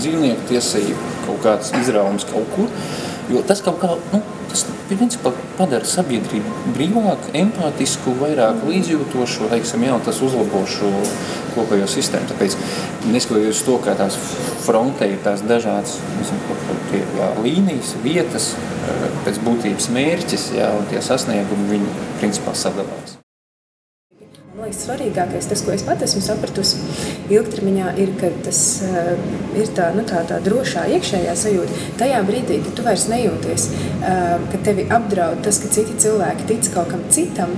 [0.00, 2.68] dzīvnieku tiesību kaut kāds izraums kaut kur,
[3.30, 9.96] jo tas kaut kā, nu, tas principā padara sabiedrību brīvāku, empātisku, vairāk līdzjūtošu, teiksim, jā,
[10.06, 10.90] tas uzlabo šo
[11.54, 12.28] kopējo sistēmu.
[12.32, 12.58] Tāpēc,
[13.12, 14.18] neskatoties to, kā tās
[14.66, 18.52] frontē ir tās dažādas nezinu, tie, jā, līnijas, vietas,
[19.26, 23.21] pēc būtības mērķis, jā, un tie sasniegumi, viņi principā sadalās.
[24.62, 26.76] Liekas, svarīgākais, tas, ko es pat esmu sapratusi
[27.34, 29.08] ilgtermiņā, ir, ka tas uh,
[29.58, 31.78] ir tā, nu, tā, tā drošā iekšējā sajūta.
[31.98, 36.70] Tajā brīdī, kad tu vairs nejūties, uh, ka tevi apdraud tas, ka citi cilvēki tic
[36.76, 37.56] kaut kam citam,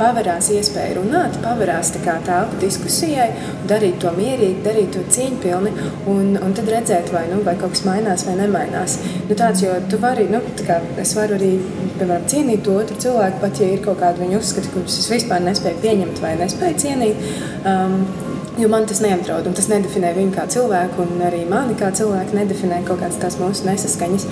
[0.00, 3.28] pavarās iespēja runāt, pavarās tā kā telpa diskusijai,
[3.70, 5.74] darīt to mierīgi, darīt to cieņpilni
[6.10, 8.96] un, un tad redzēt, vai, nu, vai kaut kas mainās vai nemainās.
[9.28, 11.52] Nu, tāds, jo tu vari, nu, kā, es varu arī,
[11.98, 15.44] piemēram, cienīt to otru cilvēku, pat ja ir kaut kādi viņa uzskati, kurus es vispār
[15.44, 17.30] nespēju pieņemt vai nespēju cienīt.
[17.68, 18.02] Um,
[18.58, 22.34] Jo man tas neapdraud, un tas nedefinē viņu kā cilvēku, un arī mani kā cilvēku
[22.34, 24.26] nedefinē kaut kādas tās mūsu nesaskaņas.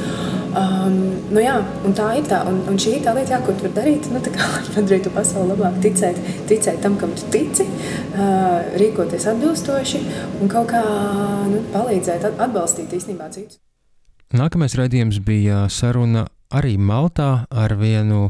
[0.58, 0.96] Um,
[1.30, 1.54] nu jā,
[1.96, 4.20] tā ir tā, un, un šī ir tā lieta, jā, ko tu vari darīt, nu,
[4.24, 6.18] kā, lai padarītu pasauli labāk, ticēt,
[6.50, 10.02] ticēt tam, kam tu tici, uh, rīkoties atbilstoši
[10.42, 10.82] un kaut kā
[11.52, 13.62] nu, palīdzēt, atbalstīt īstenībā citus.
[14.34, 18.28] Nākamais raidījums bija saruna arī Maltā ar vienu,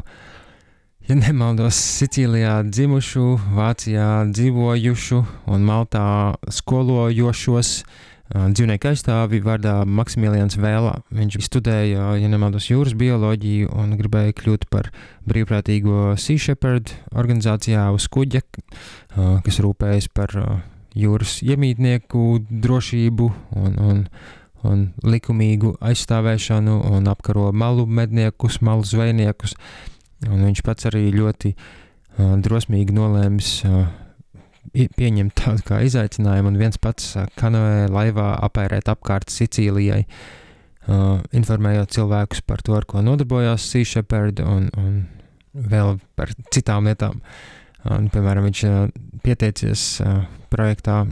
[1.09, 3.23] ja nemaldos, Sicīlijā dzimušu,
[3.57, 5.17] Vācijā dzīvojušu
[5.49, 7.71] un Maltā skolojošos
[8.29, 10.99] dzīvnieku aizstāvi vārdā Maksimilians Vēlā.
[11.09, 14.91] Viņš studēja, ja nemaldos, jūras bioloģiju un gribēja kļūt par
[15.25, 18.43] brīvprātīgo Sea Shepherd organizācijā uz kuģa,
[19.45, 20.35] kas rūpējas par
[20.93, 24.05] jūras iemītnieku drošību un, un
[24.67, 29.55] un likumīgu aizstāvēšanu un apkaro malu medniekus, malu zvejniekus.
[30.27, 33.85] Un viņš pats arī ļoti uh, drosmīgi nolēmis uh,
[34.73, 42.43] pieņemt tādu kā izaicinājumu un viens pats kanoē laivā apērēt apkārt Sicīlijai, uh, informējot cilvēkus
[42.45, 44.99] par to, ar ko nodarbojās Sea Shepherd un, un
[45.53, 47.23] vēl par citām lietām.
[47.89, 48.77] Un, piemēram, viņš uh,
[49.23, 51.05] pieteicies uh, projektā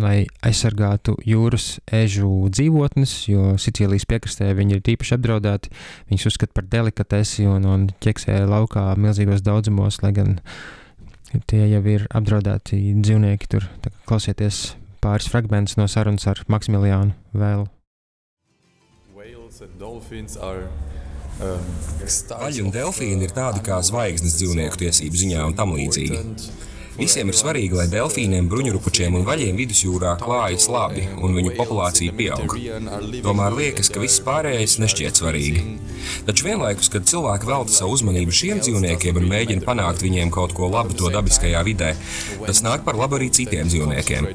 [0.00, 5.72] lai aizsargātu jūras ežu dzīvotnes, jo Sicīlijas piekrastē viņi ir tīpaši apdraudēti.
[6.10, 10.36] Viņus uzskata par delikatesi un, un ķeksē laukā milzīgos daudzumos, lai gan
[11.50, 13.50] tie jau ir apdraudēti dzīvnieki.
[13.52, 13.68] Tur
[14.08, 17.68] klausieties pāris fragmentus no sarunas ar Maksimiliānu Vēlu.
[21.36, 26.22] Aļi um, un delfīni ir tādi kā zvaigznes dzīvnieku tiesību ziņā un tam līdzīgi.
[26.96, 32.54] Visiem ir svarīgi, lai delfīniem, bruņurupučiem un vaļiem vidusjūrā klājas labi un viņu populācija pieaug.
[33.24, 35.64] Tomēr liekas, ka viss pārējais nešķiet svarīgi.
[36.26, 40.70] Taču vienlaikus, kad cilvēki velta savu uzmanību šiem dzīvniekiem un mēģina panākt viņiem kaut ko
[40.72, 41.92] labu to dabiskajā vidē,
[42.46, 44.32] tas nāk par labu arī citiem dzīvniekiem.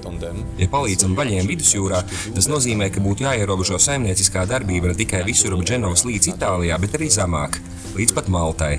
[0.61, 2.05] Ja palīdzam vaļiem vidusjūrā,
[2.37, 6.99] tas nozīmē, ka būtu jāierobežo saimnieciskā darbība ne tikai visur ap Dženovas līdz Itālijā, bet
[6.99, 7.61] arī zemāk,
[7.97, 8.75] līdz pat Maltai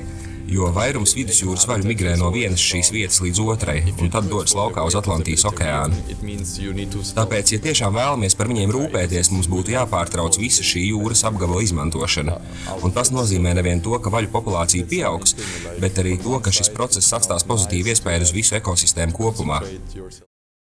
[0.53, 4.85] jo vairums vidusjūras vaļu migrē no vienas šīs vietas līdz otrai, un tad dodas laukā
[4.87, 5.99] uz Atlantijas okeānu.
[7.17, 12.39] Tāpēc, ja tiešām vēlamies par viņiem rūpēties, mums būtu jāpārtrauc visa šī jūras apgabala izmantošana.
[12.83, 15.37] Un tas nozīmē nevien to, ka vaļu populācija pieaugs,
[15.83, 19.63] bet arī to, ka šis process atstās pozitīvu iespēju uz visu ekosistēmu kopumā.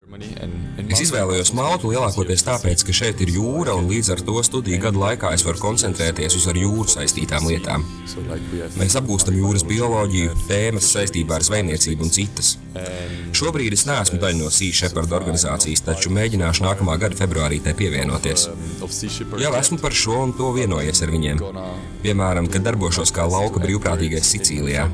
[0.02, 4.98] Es izvēlējos Maltu lielākoties tāpēc, ka šeit ir jūra, un līdz ar to studiju gadu
[4.98, 7.86] laikā es varu koncentrēties uz ar jūru saistītām lietām.
[8.80, 12.56] Mēs apgūstam jūras bioloģiju, tēmas saistībā ar zvejniecību un citas.
[13.36, 18.48] Šobrīd es neesmu daļa no Sea Shepherd organizācijas, taču mēģināšu nākamā gada februārī tai pievienoties.
[19.42, 21.42] Jau esmu par šo un to vienojies ar viņiem.
[22.02, 24.88] Piemēram, kad darbošos kā lauka brīvprātīgais Sicīlijā.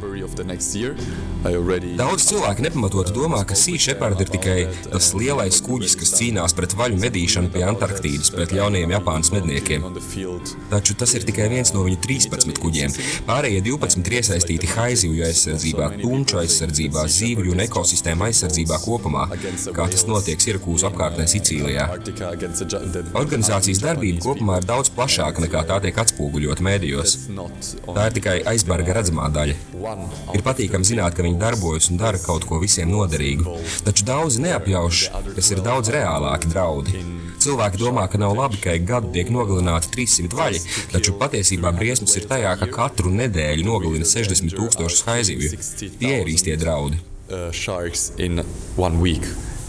[1.99, 4.57] Daudz cilvēku nepamatot domā, ka Sea Shepherd ir tikai
[4.89, 9.87] tas lielais kuģis, kas cīnās pret vaļu medīšanu pie Antarktīdas pret jauniem Japānas medniekiem.
[10.73, 12.99] Taču tas ir tikai viens no viņu 13 kuģiem.
[13.29, 19.27] Pārējie 12 ir iesaistīti haizivju aizsardzībā, tunču aizsardzībā, zīvju un ekosistēmu aizsardzībā kopumā,
[19.77, 21.87] kā tas notiek Sirkūzu apkārtnē Sicīlijā.
[23.19, 27.17] Organizācijas darbība kopumā ir daudz plašāka nekā tā tiek atspoguļota mēdījos.
[27.87, 29.57] Tā ir tikai aizbarga redzamā daļa.
[30.37, 35.05] Ir patīkami zināt, ka viņi darbojas un dara kaut ko visiem noderīgu, taču daudzi neapjauš,
[35.37, 37.05] kas ir daudz reālāki draudi.
[37.39, 40.63] Cilvēki domā, ka nav labi, ka ik gadu tiek nogalināti 300 vaļi,
[40.95, 45.55] taču patiesībā briesmas ir tajā, ka katru nedēļu nogalina 60 tūkstošus haizivju.
[46.01, 46.99] Tie ir īstie draudi.
[47.31, 47.51] Uh,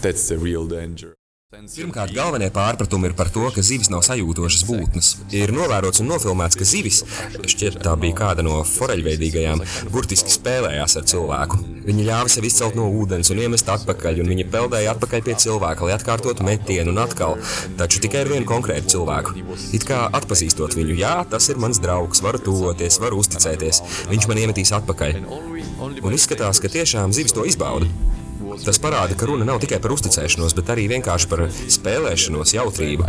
[0.00, 1.19] That's the real danger.
[1.50, 5.08] Pirmkārt, galvenie pārpratumi ir par to, ka zivis nav sajūtošas būtnes.
[5.34, 7.00] Ir novērots un nofilmēts, ka zivis,
[7.42, 11.58] šķiet, tā bija kāda no foreļveidīgajām, burtiski spēlējās ar cilvēku.
[11.88, 15.88] Viņi ļāva sev izcelt no ūdens un iemest atpakaļ, un viņi peldēja atpakaļ pie cilvēka,
[15.88, 17.34] lai atkārtotu metienu un atkal,
[17.82, 19.34] taču tikai ar vienu konkrētu cilvēku.
[19.74, 23.82] It kā atpazīstot viņu, jā, tas ir mans draugs, varu tuvoties, varu uzticēties,
[24.14, 25.18] viņš man iemetīs atpakaļ.
[25.98, 27.90] Un izskatās, ka tiešām zivis to izbauda.
[28.64, 33.06] Tas parāda, ka runa nav tikai par uzticēšanos, bet arī vienkārši par spēlēšanos, jautrību.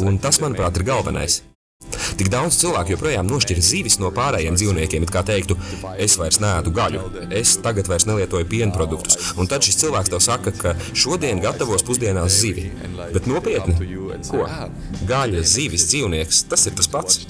[0.00, 1.42] Un tas, manuprāt, ir galvenais.
[2.18, 5.56] Tik daudz cilvēku joprojām nošķir zivis no pārējiem dzīvniekiem, kā teiktu,
[6.00, 9.32] es vairs neēdu gaļu, es tagad vairs nelietoju piena produktus.
[9.40, 12.68] Un tad šis cilvēks tev saka, ka šodien gatavos pusdienās zivi.
[13.12, 13.76] Bet nopietni,
[14.28, 14.44] ko?
[15.08, 17.20] Gaļa, zivis, dzīvnieks, tas ir tas pats.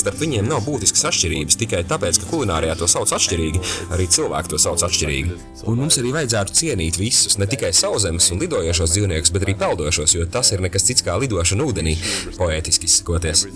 [0.00, 3.62] Starp viņiem nav būtiskas atšķirības tikai tāpēc, ka kulinārijā to sauc atšķirīgi,
[3.96, 5.38] arī cilvēki to sauc atšķirīgi.
[5.70, 10.16] Un mums arī vajadzētu cienīt visus, ne tikai sauszemes un lidojošos dzīvniekus, bet arī peldošos,
[10.16, 11.96] jo tas ir nekas cits kā lidošana ūdenī,
[12.38, 13.46] poētiski izsakoties.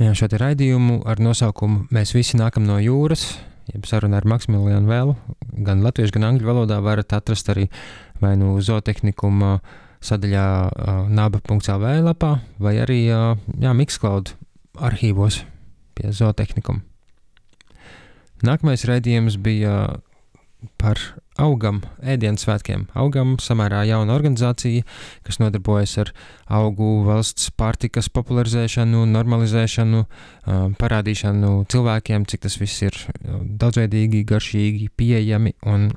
[0.00, 3.36] Šādi raidījumu ar nosaukumu Mēs visi nākam no jūras.
[3.72, 5.14] jeb saruna ar Maksimilianu Vēlu,
[5.64, 7.68] gan latviešu, gan angļu valodā varat atrast arī
[8.20, 9.60] vai nu zootehnikuma
[10.02, 10.46] sadaļā
[11.08, 13.06] naba.lv lapā, vai arī
[13.78, 14.34] Mixcloud
[14.82, 15.44] arhīvos
[15.94, 16.82] pie zootehnikuma.
[18.42, 20.00] Nākamais raidījums bija
[20.80, 20.98] par
[21.40, 22.86] augam ēdienas svētkiem.
[22.98, 24.84] Augam samērā jauna organizācija,
[25.24, 26.12] kas nodarbojas ar
[26.52, 30.04] augu valsts pārtikas popularizēšanu, normalizēšanu,
[30.80, 35.54] parādīšanu cilvēkiem, cik tas viss ir daudzveidīgi, garšīgi, pieejami.
[35.72, 35.90] Un,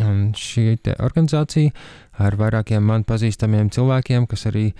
[0.00, 1.74] un šī organizācija
[2.24, 4.70] ar vairākiem man pazīstamiem cilvēkiem, kas arī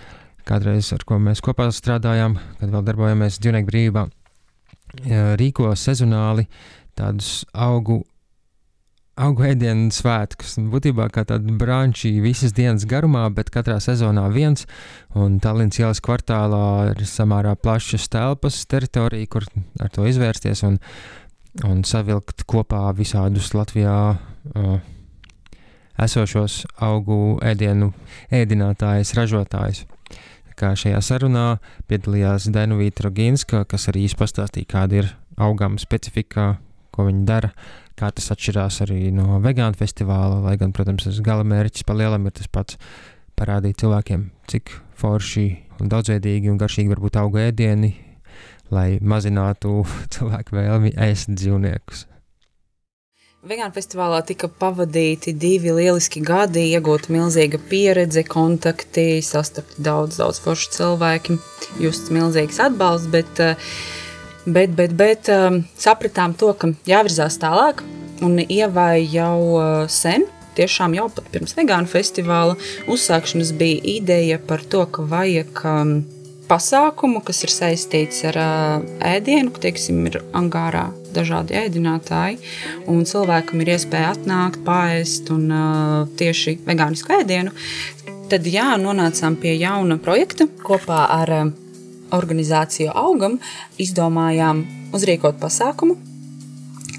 [0.45, 4.07] kādreiz ar ko mēs kopā strādājām, kad vēl darbojamies dzīvnieku brīvībā,
[5.41, 6.45] rīko sezonāli
[6.95, 8.03] tādus augu
[9.15, 10.57] augu ēdienu svētkus.
[10.71, 14.65] Būtībā kā tāda branči visas dienas garumā, bet katrā sezonā viens.
[15.15, 19.47] Un Tallinas ielas kvartālā ir samērā plašas telpas teritorija, kur
[19.79, 20.79] ar to izvērsties un,
[21.63, 24.75] un savilkt kopā visādus Latvijā uh,
[26.01, 27.93] esošos augu ēdienu
[28.35, 29.85] ēdinātājus, ražotājus.
[30.55, 36.53] Kā šajā sarunā piedalījās Denovīta Rogīnska, kas arī pastāstīja, kāda ir augama specifika,
[36.95, 37.51] ko viņi dara
[37.99, 42.27] kā tas atšķirās arī no vegānu festivāla, lai gan, protams, tas gala mērķis pa lielam
[42.27, 42.79] ir tas pats-
[43.39, 45.45] parādīt cilvēkiem, cik forši
[45.81, 47.93] un daudzveidīgi un garšīgi var būt auga ēdieni,
[48.71, 52.05] lai mazinātu cilvēku vēlmi ēst dzīvniekus.
[53.45, 60.71] Vegānu festivālā tika pavadīti divi lieliski gadi, iegūta milzīga pieredze, kontakti, sastapti daudz, daudz foršu
[60.73, 61.37] cilvēki,
[61.77, 63.69] justs milzīgs atbalsts, bet uh,
[64.45, 67.81] Bet, bet, bet um, sapratām to, ka jāvirzās tālāk,
[68.25, 72.53] un Ievai jau uh, sen, tiešām jau pat pirms vegānu festivāla
[72.91, 75.95] uzsākšanas bija ideja par to, ka vajag um,
[76.45, 82.37] pasākumu, kas ir saistīts ar uh, ēdienu, ka, teiksim, ir angārā dažādi ēdinātāji,
[82.91, 87.55] un cilvēkam ir iespēja atnākt, pāriest un uh, tieši vegānisku ēdienu.
[88.29, 91.53] Tad jā, nonācām pie jauna projekta kopā ar uh,
[92.15, 93.39] organizāciju augam,
[93.81, 94.63] izdomājām
[94.95, 95.97] uzrīkot pasākumu,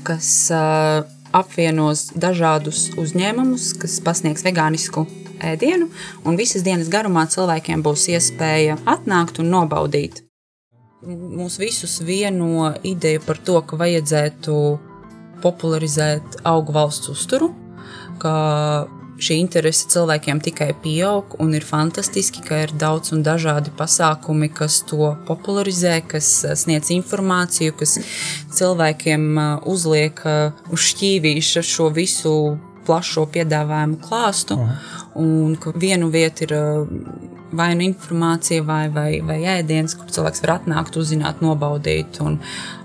[0.06, 1.04] kas uh,
[1.36, 5.06] apvienos dažādus uzņēmumus, kas pasniegs vegānisku
[5.44, 5.88] ēdienu,
[6.24, 10.22] un visas dienas garumā cilvēkiem būs iespēja atnākt un nobaudīt.
[11.06, 14.54] Mūs visus vieno ideja par to, ka vajadzētu
[15.44, 17.52] popularizēt augu valsts uzturu,
[18.22, 18.32] ka
[19.22, 24.82] šī interese cilvēkiem tikai pieaug, un ir fantastiski, ka ir daudz un dažādi pasākumi, kas
[24.88, 27.98] to popularizē, kas eh, sniedz informāciju, kas
[28.56, 32.36] cilvēkiem eh, uzliek eh, uz šķīvīša šo visu
[32.86, 34.60] plašo piedāvājumu klāstu,
[35.18, 36.52] un ka vienu vietu ir
[37.56, 42.38] vai nu informācija, vai, vai, vai ēdiens, kur cilvēks var atnākt, uzzināt, nobaudīt, un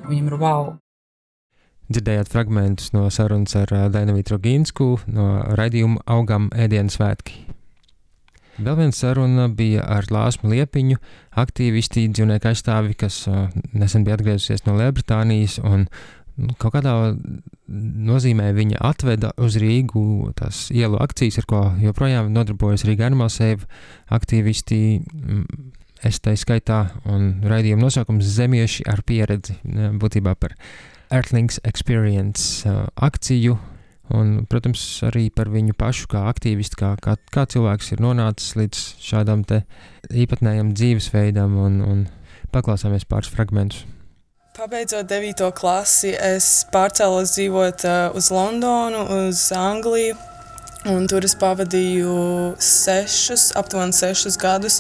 [0.07, 0.71] viņam ir wow.
[1.91, 5.25] Dzirdējāt fragmentus no sarunas ar Dainavītu Rogīnsku no
[5.57, 7.41] raidījuma Augam ēdienas svētki.
[8.61, 10.99] Vēl viena saruna bija ar Lāsmu Liepiņu,
[11.41, 15.87] aktīvisti, dzīvnieku aizstāvi, kas uh, nesen bija atgriezusies no Lielbritānijas, un
[16.37, 16.93] nu, kaut kādā
[18.11, 20.03] nozīmē viņa atveda uz Rīgu
[20.37, 23.67] tās ielu akcijas, ar ko joprojām nodarbojas Rīga Animal Save
[24.11, 25.01] aktīvisti.
[26.01, 29.59] Es tā skaitā, un raidījuma nosaukums Zemieši ar pieredzi,
[30.01, 30.55] būtībā par
[31.11, 33.57] Earthlings Experience uh, akciju,
[34.15, 38.83] un, protams, arī par viņu pašu kā aktīvistu, kā, kā, kā cilvēks ir nonācis līdz
[39.03, 39.43] šādam
[40.09, 42.05] īpatnējam dzīvesveidam, un, un
[42.55, 43.85] paklausāmies pāris fragmentus.
[44.55, 45.45] Pabeidzot 9.
[45.55, 50.17] klasi, es pārcēlos dzīvot uh, uz Londonu, uz Angliju,
[50.89, 52.13] Un tur es pavadīju
[52.57, 54.79] sešus, aptuveni sešus gadus,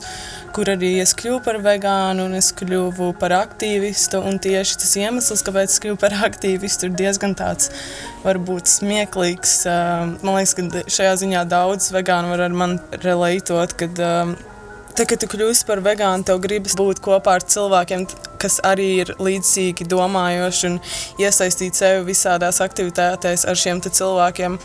[0.49, 4.17] kur arī es kļuvu par vegānu un es kļuvu par aktīvistu.
[4.25, 7.69] Un tieši tas iemesls, kāpēc es kļuvu par aktīvistu, ir diezgan tāds
[8.23, 9.55] varbūt smieklīgs.
[10.25, 14.01] Man liekas, ka šajā ziņā daudz vegānu var ar mani relētot, kad
[14.91, 18.01] Tad, kad tu kļūsi par vegānu, tev gribas būt kopā ar cilvēkiem,
[18.41, 20.75] kas arī ir līdzīgi domājoši un
[21.21, 24.59] iesaistīt sevi visādās aktivitātēs ar šiem cilvēkiem.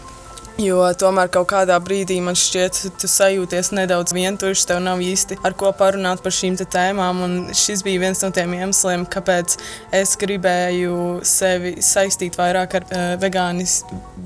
[0.57, 5.37] Jo tomēr kaut kādā brīdī man šķiet, ka tu sajūties nedaudz vientuļš, tev nav īsti
[5.45, 7.21] ar ko parunāt par šīm tēmām.
[7.53, 9.59] Šis bija viens no tiem iemesliem, kāpēc
[9.97, 13.83] es gribēju sevi saistīt vairāk ar uh, vegānis,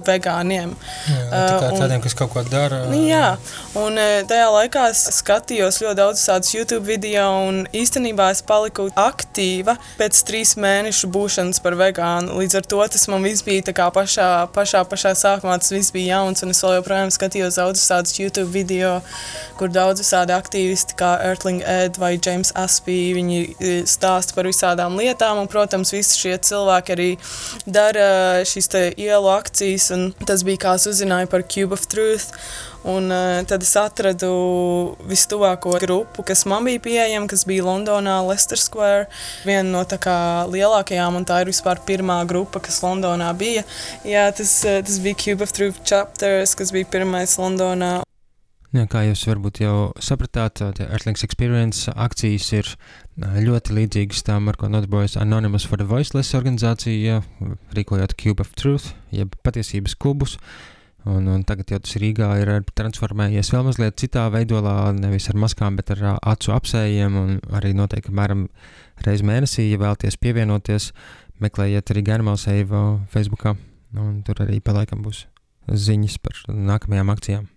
[0.07, 0.77] vegāniem.
[1.09, 2.85] Jā, tā kā uh, tādiem, kas kaut ko dara.
[2.95, 3.33] Jā,
[3.83, 8.87] un uh, tajā laikā es skatījos ļoti daudz tādus YouTube video, un īstenībā es paliku
[8.95, 12.39] aktīva pēc trīs mēnešu būšanas par vegānu.
[12.39, 16.45] Līdz ar to tas man viss bija pašā, pašā, pašā sākumā, tas viss bija jauns,
[16.45, 18.99] un es vēl joprojām skatījos daudzus tādus YouTube video,
[19.59, 24.99] kur daudz visādi aktīvisti kā Earthling Ed vai James Aspī, viņi e, stāsta par visādām
[25.01, 27.11] lietām, un, protams, visi šie cilvēki arī
[27.67, 28.09] dara
[28.47, 32.31] šīs te ielu akcijas, un tas bija kā es uzzināju par Cube of Truth,
[32.83, 34.31] Un uh, tad es atradu
[35.05, 39.11] vistuvāko grupu, kas man bija pieejama, kas bija Londonā, Leicester Square.
[39.45, 43.67] Viena no kā lielākajām, un tā ir vispār pirmā grupa, kas Londonā bija.
[44.09, 47.99] Jā, tas, uh, tas bija Cube of Truth Chapters, kas bija pirmais Londonā.
[48.71, 52.75] Jā, kā jūs varbūt jau sapratāt, Earthlings Experience akcijas ir
[53.19, 57.19] ļoti līdzīgas tām, ar ko nodarbojas Anonymous for the Voiceless organizācija,
[57.77, 60.39] rīkojot Cube of Truth, jeb patiesības kubus.
[60.39, 65.39] Uh, Un, un tagad jau tas Rīgā ir transformējies vēl mazliet citā veidolā, nevis ar
[65.41, 67.17] maskām, bet ar acu apsējiem.
[67.57, 68.49] Arī noteikti apmēram
[69.07, 70.91] reizi mēnesī, ja vēlaties pievienoties,
[71.41, 72.83] meklējiet arī Germālseivu
[73.15, 73.57] Facebookā.
[74.27, 75.25] Tur arī pa laikam būs
[75.71, 77.49] ziņas par nākamajām akcijām.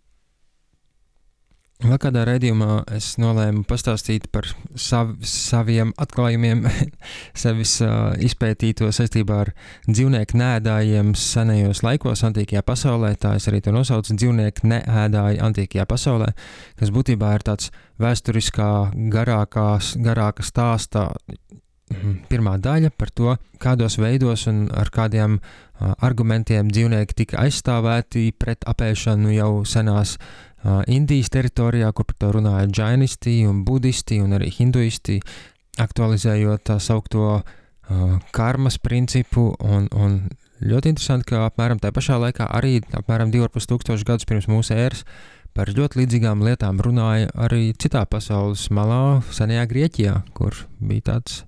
[1.84, 4.46] Vēl kādā raidījumā es nolēmu pastāstīt par
[4.80, 6.62] sav, saviem atklājumiem,
[7.44, 9.52] sevis uh, izpētīto saistībā ar
[9.90, 13.12] dzīvnieku nēdājiem senajos laikos, antīkajā pasaulē.
[13.20, 16.32] Tā es arī to nosaucu dzīvnieku neēdāji antīkajā pasaulē,
[16.80, 18.70] kas būtībā ir tāds vēsturiskā,
[19.12, 21.10] garākās, garāka stāsta
[21.92, 28.30] mhm, pirmā daļa par to, kādos veidos un ar kādiem uh, argumentiem dzīvnieki tika aizstāvēti
[28.40, 30.16] pret apēšanu jau senās
[30.88, 35.20] Indijas teritorijā, kur par to runāja džainisti un budisti un arī hinduisti,
[35.84, 37.44] aktualizējot tā saukto uh,
[38.32, 39.52] karmas principu.
[39.60, 40.20] Un, un
[40.64, 45.04] ļoti interesanti, ka apmēram tajā pašā laikā arī apmēram 2,5 tūkstoši gadus pirms mūsu ēras
[45.54, 51.44] par ļoti līdzīgām lietām runāja arī citā pasaules malā, senajā Grieķijā, kur bija tāds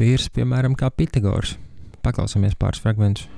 [0.00, 1.58] vīrs, piemēram, kā Pitagors.
[2.04, 3.28] Paklausāmies pāris fragmentus.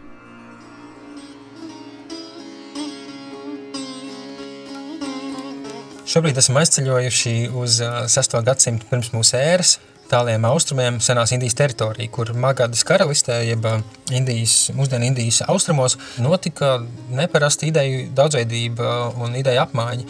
[6.07, 8.35] Šobrīd esam aizceļojuši uz 6.
[8.47, 9.73] gadsimtu pirms mūsu ēras,
[10.07, 13.67] tāliem austrumiem, senās Indijas teritorija, kur Magadas karalistē, jeb
[14.15, 16.77] Indijas, mūsdienu Indijas austrumos, notika
[17.11, 20.07] neparasta ideju daudzveidība un ideja apmaiņa,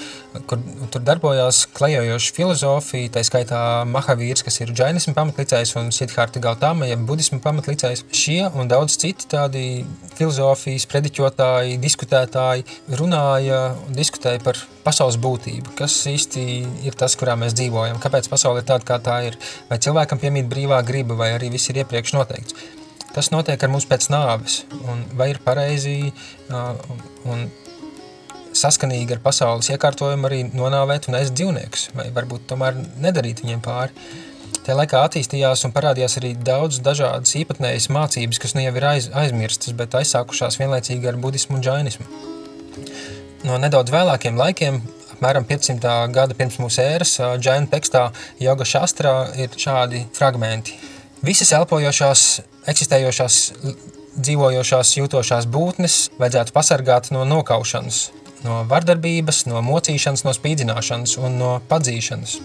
[0.49, 0.61] kur
[0.93, 7.03] tur darbojās klejojoša filozofija, tā skaitā Mahavīrs, kas ir džainismu pamatlicējs, un Siddhārta Gautama, jeb
[7.09, 8.05] budismu pamatlicējs.
[8.15, 9.65] Šie un daudz citi tādi
[10.17, 12.67] filozofijas prediķotāji, diskutētāji
[13.01, 16.47] runāja un diskutēja par pasaules būtību, kas īsti
[16.87, 19.39] ir tas, kurā mēs dzīvojam, kāpēc pasaule ir tāda, kā tā ir,
[19.71, 22.67] vai cilvēkam piemīt brīvā griba, vai arī viss ir iepriekš noteikts.
[23.17, 26.75] Tas notiek ar mums pēc nāves, un vai ir pareizi uh,
[27.25, 27.47] un
[28.57, 33.93] saskanīgi ar pasaules iekārtojumu arī nonāvēt un ēst dzīvniekus, vai varbūt tomēr nedarīt viņiem pāri.
[34.67, 39.11] Tajā laikā attīstījās un parādījās arī daudz dažādas īpatnējas mācības, kas nu jau ir aiz,
[39.15, 42.35] aizmirstas, bet aizsākušās vienlaicīgi ar budismu un džainismu
[43.47, 44.81] no nedaudz vēlākiem laikiem,
[45.17, 45.95] apmēram 500.
[46.15, 48.09] gada pirms mūsu ēras, džaina tekstā
[48.43, 50.77] Joga Šastrā ir šādi fragmenti.
[51.25, 52.25] Visas elpojošās,
[52.73, 53.39] eksistējošās,
[54.17, 58.07] dzīvojošās, jūtošās būtnes vajadzētu pasargāt no nokaušanas,
[58.47, 62.39] no vardarbības, no mocīšanas, no spīdzināšanas un no padzīšanas.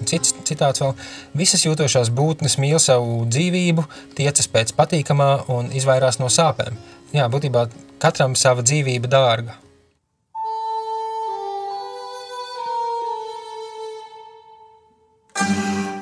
[0.00, 0.94] Un cits citāts vēl,
[1.36, 3.84] visas jūtošās būtnes mīl savu dzīvību,
[4.18, 6.78] tiecas pēc patīkamā un izvairās no sāpēm.
[7.12, 7.66] Jā, būtībā
[8.00, 9.58] katram sava dzīvība dārga.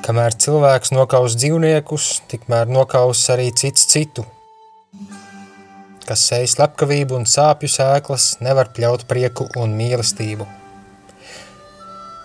[0.09, 4.23] Kamēr cilvēks nokaus dzīvniekus, tikmēr nokaus arī cits citu.
[6.09, 10.47] Kas sēj slepkavību un sāpju sēklas, nevar pļaut prieku un mīlestību.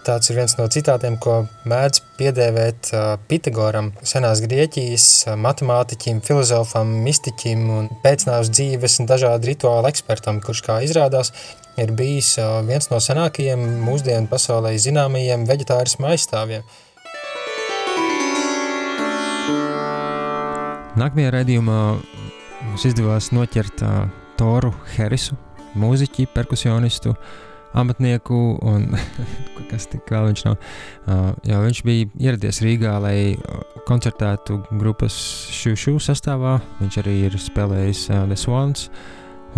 [0.04, 1.34] Tāds ir viens no citātiem, ko
[1.68, 2.90] mēdz piedēvēt
[3.28, 5.06] Pitagoram, senās Grieķijas
[5.40, 11.32] matemātiķim, filozofam, mistiķim un pēcnāvs dzīves un dažādu rituālu ekspertam, kurš, kā izrādās,
[11.80, 12.34] ir bijis
[12.68, 16.64] viens no senākajiem mūsdienu pasaulē zināmajiem veģetārismu aizstāvjiem–
[20.94, 21.78] Nākamajā raidījumā
[22.64, 24.04] mums izdevās noķert uh,
[24.38, 25.36] Toru Herisu,
[25.78, 27.14] mūziķi, perkusionistu,
[27.74, 28.86] amatnieku un
[29.70, 30.56] kas tik vēl viņš nav.
[31.04, 33.16] Uh, jo viņš bija ieradies Rīgā, lai
[33.88, 35.16] koncertētu grupas
[35.54, 36.56] Šūšu sastāvā.
[36.80, 38.88] Viņš arī ir spēlējis uh, The Swans,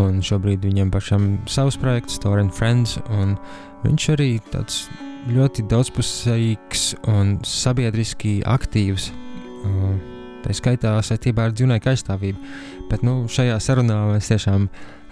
[0.03, 3.37] un šobrīd viņam pašam savs projekts, Tor and Friends, un
[3.85, 4.87] viņš arī tāds
[5.31, 9.11] ļoti daudzpusējīgs un sabiedriski aktīvs.
[9.67, 9.97] Uh,
[10.47, 12.55] tā skaitā saistībā ar dzīvnieku aizstāvību.
[12.87, 14.69] Bet nu, šajā sarunā mēs tiešām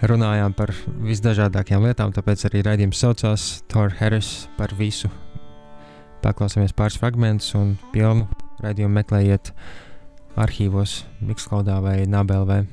[0.07, 0.71] runājām par
[1.03, 5.11] visdažādākajām lietām, tāpēc arī raidījums saucās Thor Harris par visu.
[6.23, 8.29] Paklausāmies pāris fragmentus un pilnu
[8.63, 9.51] raidījumu meklējiet
[10.39, 12.63] arhīvos, Mixcloudā vai Nabelvē.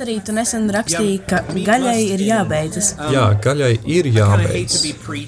[0.00, 2.90] Arī tu nesen rakstīji, ka gaļai ir jābeidzas.
[3.14, 4.82] Jā, gaļai ir jābeidzas.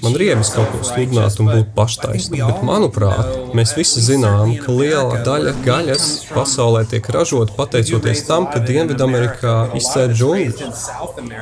[0.04, 5.22] Man riebas kaut ko sludināt un būt paštaisnam, bet manuprāt, mēs visi zinām, ka liela
[5.26, 10.72] daļa gaļas pasaulē tiek ražota pateicoties tam, ka Dienvidamerikā izcēla džungļi.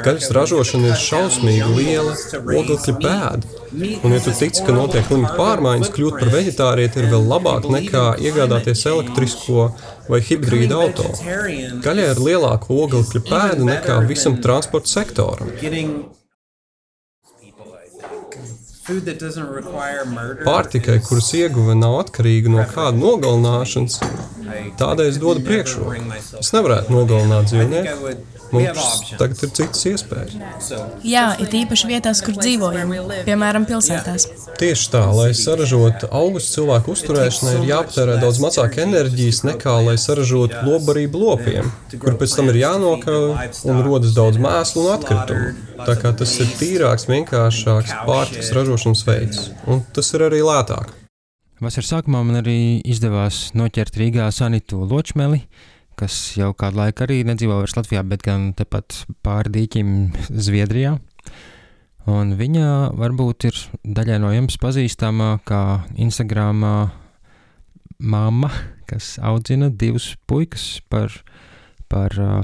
[0.06, 2.14] Gaļas ražošana ir šausmīgi liela
[2.60, 3.59] oglekļa pēda.
[3.72, 8.04] Un, ja tu tici, ka notiek klimata pārmaiņas, kļūt par veģetārieti ir vēl labāk nekā
[8.18, 9.68] iegādāties elektrisko
[10.10, 11.06] vai hibrīdu auto.
[11.84, 15.52] Gaļai ir lielāka oglekļa pēda nekā visam transporta sektoram.
[20.42, 24.00] Pārtikai, kuras ieguve nav atkarīga no kāda nogalināšanas,
[24.82, 26.18] tādēļ es dodu priekšroku.
[26.42, 28.39] Es nevarētu nogalināt dzīvnieku.
[28.50, 30.70] Mums tagad ir citas iespējas.
[31.06, 32.92] Jā, it īpaši vietās, kur dzīvojam,
[33.26, 34.26] piemēram, pilsētās.
[34.58, 40.64] Tieši tā, lai saražotu augus cilvēku uzturēšanai, ir jāpatērē daudz mazāk enerģijas nekā, lai saražotu
[40.66, 43.34] lobarību lopiem, kur pēc tam ir jānokauj
[43.70, 45.52] un rodas daudz mēslu un atkritumu.
[45.86, 50.90] Tā kā tas ir tīrāks, vienkāršāks pārtiks ražošanas veids, un tas ir arī lētāk.
[51.60, 55.42] Vasaras sākumā man arī izdevās noķert Rīgā Sanitu Ločmeli,
[56.00, 59.90] kas jau kādu laiku arī nedzīvo vairs Latvijā, bet gan tepat pāri dīķim
[60.32, 60.96] Zviedrijā.
[62.10, 66.64] Un viņa varbūt ir daļai no jums pazīstama kā Instagram
[68.00, 68.50] mamma,
[68.88, 71.12] kas audzina divus puikas par,
[71.92, 72.40] par uh,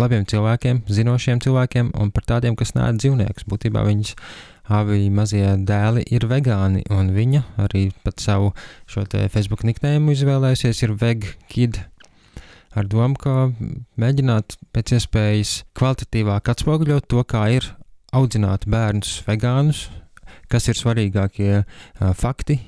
[0.00, 3.46] labiem cilvēkiem, zinošiem cilvēkiem un par tādiem, kas nēd dzīvniekus.
[3.48, 4.14] Būtībā viņas
[4.76, 8.52] abi mazie dēli ir vegāni, un viņa arī pat savu
[8.88, 11.84] Facebook niknējumu izvēlējusies, ir vegkid
[12.76, 13.50] ar domu, ka
[14.00, 17.68] mēģināt pēc iespējas kvalitatīvāk atspoguļot to, kā ir
[18.16, 19.86] audzināt bērnus vegānus,
[20.52, 21.52] kas ir svarīgākie
[22.20, 22.60] fakti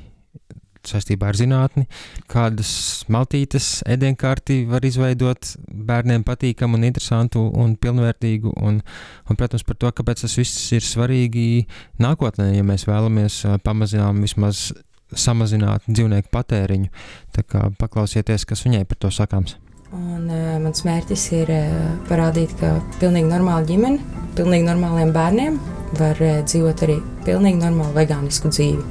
[0.89, 1.85] saistībā ar zinātni,
[2.31, 2.71] kādas
[3.13, 8.81] maltītes ēdienkarti var izveidot bērniem patīkamu un interesantu un pilnvērtīgu, un,
[9.29, 11.67] un, protams, par to, kāpēc tas viss ir svarīgi
[12.01, 14.71] nākotnē, ja mēs vēlamies pamazām vismaz
[15.09, 16.91] samazināt dzīvnieku patēriņu.
[17.37, 19.57] Tā kā paklausieties, kas viņai par to sakāms.
[19.89, 21.77] Un, uh, mans mērķis ir uh,
[22.11, 24.03] parādīt, ka pilnīgi normāla ģimene,
[24.37, 25.57] pilnīgi normāliem bērniem
[25.97, 28.85] var uh, dzīvot arī pilnīgi normālu vegānisku dzīvi.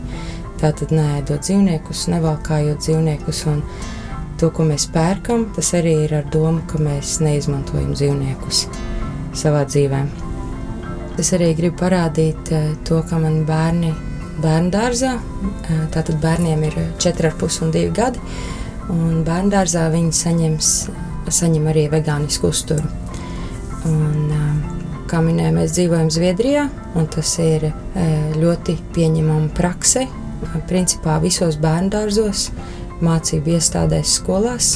[0.58, 3.44] Tātad neēdot dzīvniekus, nevalkājot dzīvniekus.
[4.42, 8.66] To, ko mēs pērkam, tas arī ir ar domu, ka mēs neizmantojam dzīvniekus
[9.38, 10.02] savā dzīvē.
[11.22, 13.94] Es arī gribu parādīt uh, to, ka man bērni
[14.42, 18.30] bērnu dārzā, uh, tātad bērniem ir 4,5 un 2 gadi
[18.94, 20.70] Un bērnu dārzā viņi saņems,
[21.34, 22.88] saņem arī vegānisku uzturu.
[23.88, 24.32] Un,
[25.12, 27.70] kā minēju, mēs dzīvojam Zviedrijā, un tas ir
[28.40, 30.06] ļoti pieņemama prakse.
[30.70, 32.48] Principā visos bērnu dārzos,
[33.04, 34.76] mācību iestādēs, skolās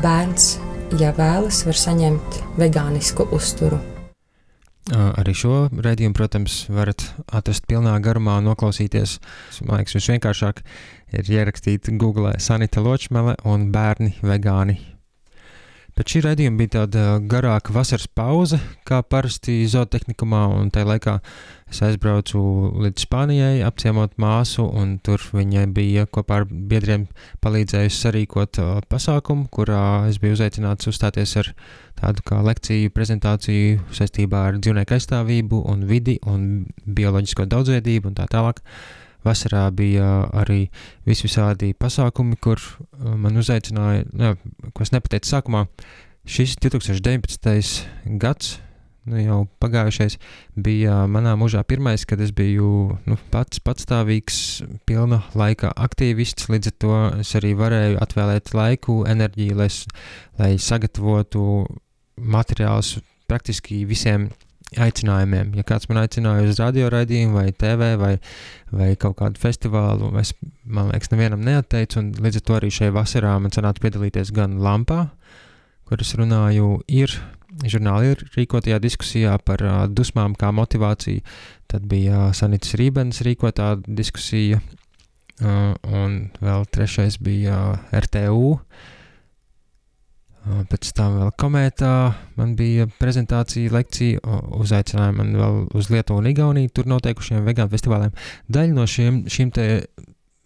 [0.00, 0.52] bērns,
[1.00, 3.80] ja vēlas, var saņemt vegānisku uzturu.
[4.90, 7.04] Arī šo raidījumu, protams, varat
[7.36, 9.18] atrast pilnā garumā, noklausīties.
[9.68, 10.62] Man liekas, visvienkāršāk
[11.20, 14.80] ir ierakstīt Google Sanita Ločmele un bērni vegāni.
[16.00, 18.56] Pēc šī raidījuma bija tāda garāka vasaras pauze,
[18.88, 21.16] kā parasti zootehnikumā, un tajā laikā
[21.68, 22.40] es aizbraucu
[22.86, 27.04] līdz Spānijai, apciemot māsu, un tur viņai bija kopā ar biedriem
[27.44, 31.52] palīdzējusi sarīkot uh, pasākumu, kurā es biju uzaicināts uzstāties ar
[32.00, 36.48] tādu kā lekciju prezentāciju saistībā ar dzīvnieku aizstāvību un vidi un
[36.88, 38.64] bioloģisko daudzveidību un tā tālāk.
[39.26, 40.64] Vasarā bija arī
[41.08, 44.34] visvisādi pasākumi, kur uh, man uzaicināja, ne,
[44.74, 45.66] ko es nepateicu sākumā,
[46.28, 47.84] šis 2019.
[48.20, 48.58] gads,
[49.10, 50.18] nu jau pagājušais,
[50.60, 54.40] bija manā mūžā pirmais, kad es biju nu, pats patstāvīgs,
[54.88, 59.70] pilna laika aktīvists, līdz ar to es arī varēju atvēlēt laiku, enerģiju, lai,
[60.40, 61.44] lai sagatavotu
[62.20, 62.98] materiālus
[63.30, 64.28] praktiski visiem
[64.78, 65.54] aicinājumiem.
[65.58, 68.12] Ja kāds man aicināja uz radioraidījumu, vai TV, vai,
[68.74, 70.32] vai kaut kādu festivālu, es,
[70.64, 72.04] man liekas, nevienam neatteicu.
[72.22, 75.08] Līdz ar to arī šajā vasarā man sanāca piedalīties gan Lampā,
[75.88, 77.16] kur es runāju, ir
[77.66, 81.24] žurnāli rīkotajā diskusijā par uh, dusmām kā motivāciju.
[81.70, 84.62] Tad bija uh, Sanits Rībens rīkotā diskusija,
[85.42, 88.54] uh, un vēl trešais bija uh, RTU.
[88.54, 88.96] Uh,
[90.40, 91.92] Pēc tam vēl komentā
[92.38, 94.22] man bija prezentācija, lekcija,
[94.56, 98.14] uzaicināja man vēl uz Lietuvu un Igauniju tur notiekušiem vegānu festivāliem.
[98.48, 99.66] Daļa no šiem, šīm te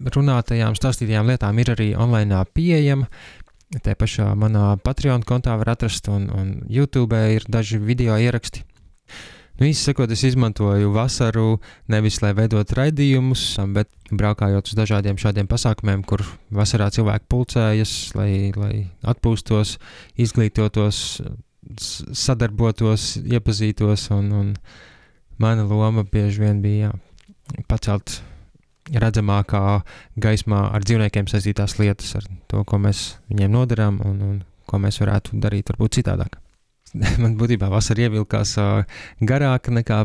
[0.03, 3.07] runātajām, stāstītajām lietām ir arī online pieejama.
[3.83, 8.67] Te pašā manā Patreon kontā var atrast, un, un YouTube ir daži video ieraksti.
[9.55, 11.61] Nu, īsi sakot, es izmantoju vasaru
[11.93, 13.45] nevis lai veidotu raidījumus,
[13.77, 16.25] bet braukājot uz dažādiem šādiem pasākumiem, kur
[16.55, 18.73] vasarā cilvēki pulcējas, lai, lai
[19.07, 19.77] atpūstos,
[20.19, 20.99] izglītotos,
[22.25, 24.11] sadarbotos, iepazītos.
[24.19, 24.53] Un, un
[25.39, 26.95] mana loma bieži vien bija jā,
[27.71, 28.19] pacelt
[28.91, 29.65] redzamākā
[30.21, 34.99] gaismā ar dzīvniekiem saistītās lietas, ar to, ko mēs viņiem nodarām un, un ko mēs
[35.01, 36.41] varētu darīt varbūt citādāk.
[37.23, 38.55] man būtībā vasara ievilkās
[39.25, 40.01] garāka nekā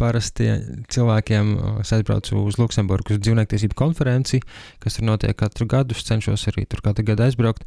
[0.00, 0.48] parasti
[0.90, 1.52] cilvēkiem.
[1.82, 4.42] Es aizbraucu uz Luksemburgu uz dzīvniektiesību konferenci,
[4.82, 5.94] kas tur notiek katru gadu.
[5.94, 7.66] Es cenšos arī tur katru gadu aizbraukt,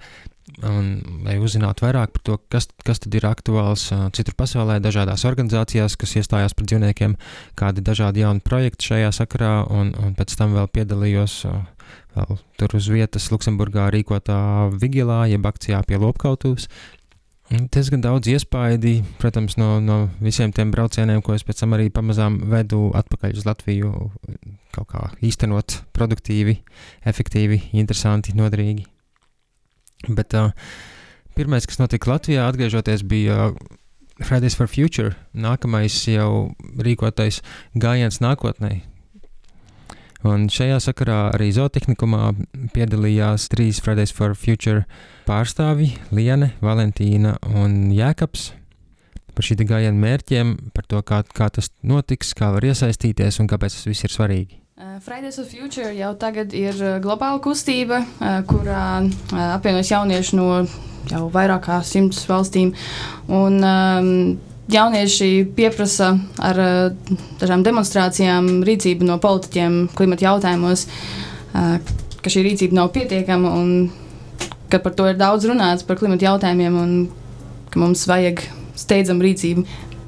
[0.68, 0.92] un,
[1.26, 3.88] lai uzzinātu vairāk par to, kas, kas tad ir aktuāls
[4.18, 7.16] citur pasaulē, dažādās organizācijās, kas iestājās par dzīvniekiem,
[7.60, 11.42] kādi dažādi jauni projekti šajā sakarā, un, un pēc tam vēl piedalījos.
[12.18, 14.38] Vēl tur uz vietas Luksemburgā rīkotā
[14.82, 16.66] vigilā, jeb akcijā pie lopkautuvas,
[17.48, 22.42] Diezgan daudz iespaidu, protams, no, no visiem tiem braucieniem, ko es pēc tam arī pamazām
[22.52, 23.92] vedu atpakaļ uz Latviju.
[24.76, 26.58] Kaut kā īstenot produktīvi,
[27.08, 28.84] efektīvi, interesanti, noderīgi.
[30.12, 30.52] Bet uh,
[31.40, 33.54] pirmais, kas notika Latvijā, atgriežoties, bija
[34.20, 35.16] Fridays for Future.
[35.32, 36.52] Nākamais jau
[36.84, 37.40] rīkotais
[37.80, 38.82] gājiens nākotnē,
[40.26, 42.32] Un šajā sakarā arī zootehnikumā
[42.74, 44.88] piedalījās trīs Fridays for Future
[45.28, 48.52] pārstāvji- Liene, Valentīna un Jēkabs.
[49.38, 53.78] Par šī gājiena mērķiem, par to, kā, kā tas notiks, kā var iesaistīties un kāpēc
[53.78, 54.58] tas viss ir svarīgi.
[54.78, 59.06] Uh, Fridays for Future jau tagad ir uh, globāla kustība, uh, kurā
[59.54, 60.68] apvienojas jaunieši no
[61.12, 62.74] jau vairāk kā simts valstīm.
[63.30, 64.40] Un, um,
[64.72, 66.14] jaunieši pieprasa
[66.44, 71.78] ar uh, dažām demonstrācijām rīcību no politiķiem klimata jautājumos, uh,
[72.22, 73.72] ka šī rīcība nav pietiekama un
[74.72, 76.94] ka par to ir daudz runāts par klimata jautājumiem un
[77.72, 78.44] ka mums vajag
[78.78, 79.64] steidzam rīcību.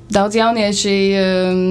[0.10, 1.62] Daudz jaunieši um,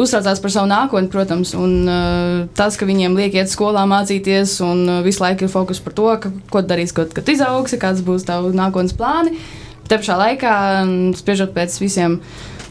[0.00, 4.82] uztraucās par savu nākotni, protams, un uh, tas, ka viņiem liek iet skolā mācīties un
[4.88, 8.26] uh, visu laiku ir fokus par to, ka, ko darīs, kad, kad izaugsi, kāds būs
[8.28, 9.36] tavs nākotnes plāns.
[9.86, 10.52] Te pašā laikā,
[11.14, 12.18] spriežot pēc visiem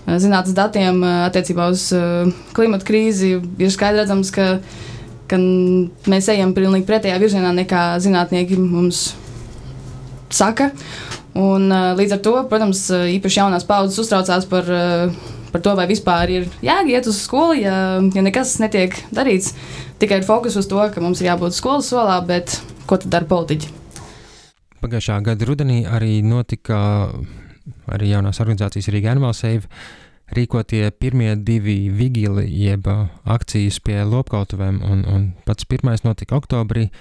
[0.05, 1.87] zinātnīs datiem attiecībā uz
[2.55, 4.47] klimatu krīzi, ir skaidrs redzams, ka,
[5.31, 5.39] ka
[6.11, 9.13] mēs ejam pilnīgi pretējā virzienā nekā zinātnieki mums
[10.33, 10.73] saka.
[11.39, 14.69] Un, līdz ar to, protams, īpaši jaunās paudzes uztraucās par,
[15.55, 17.79] par to, vai vispār ir jāiet uz skolu, ja,
[18.15, 19.55] ja nekas netiek darīts.
[20.03, 23.27] Tikai ir fokus uz to, ka mums ir jābūt skolas solā, bet ko tad dara
[23.31, 23.84] politiķi?
[24.85, 26.77] Pagājušā gada rudenī arī notika
[27.89, 29.65] arī jaunās organizācijas Rīga Animal Save
[30.37, 36.91] rīkotie pirmie divi vigili, jeb akcijas pie lopkautuvēm, un, un pats pirmais notika oktobrī,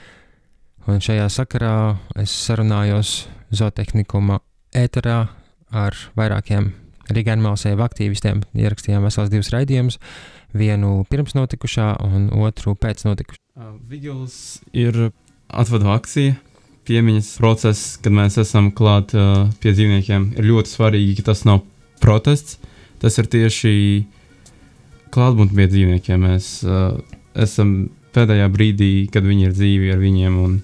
[0.89, 1.74] un šajā sakarā
[2.22, 3.12] es sarunājos
[3.53, 4.41] zootehnikuma
[4.72, 5.18] ēterā
[5.68, 6.72] ar vairākiem
[7.12, 10.01] Rīga Animal Save aktīvistiem, ierakstījām vesels divus raidījumus,
[10.57, 13.45] vienu pirms notikušā un otru pēc notikušā.
[13.93, 15.11] Vigils ir
[15.53, 16.41] atvadu akcija,
[16.89, 21.62] piemiņas process, kad mēs esam klāt uh, pie dzīvniekiem, ir ļoti svarīgi, ka tas nav
[22.03, 22.59] protests.
[23.03, 23.74] Tas ir tieši
[25.14, 26.24] klātbūtne pie dzīvniekiem.
[26.24, 26.97] Mēs uh,
[27.35, 27.74] esam
[28.14, 30.41] pēdējā brīdī, kad viņi ir dzīvi ar viņiem.
[30.45, 30.57] Un,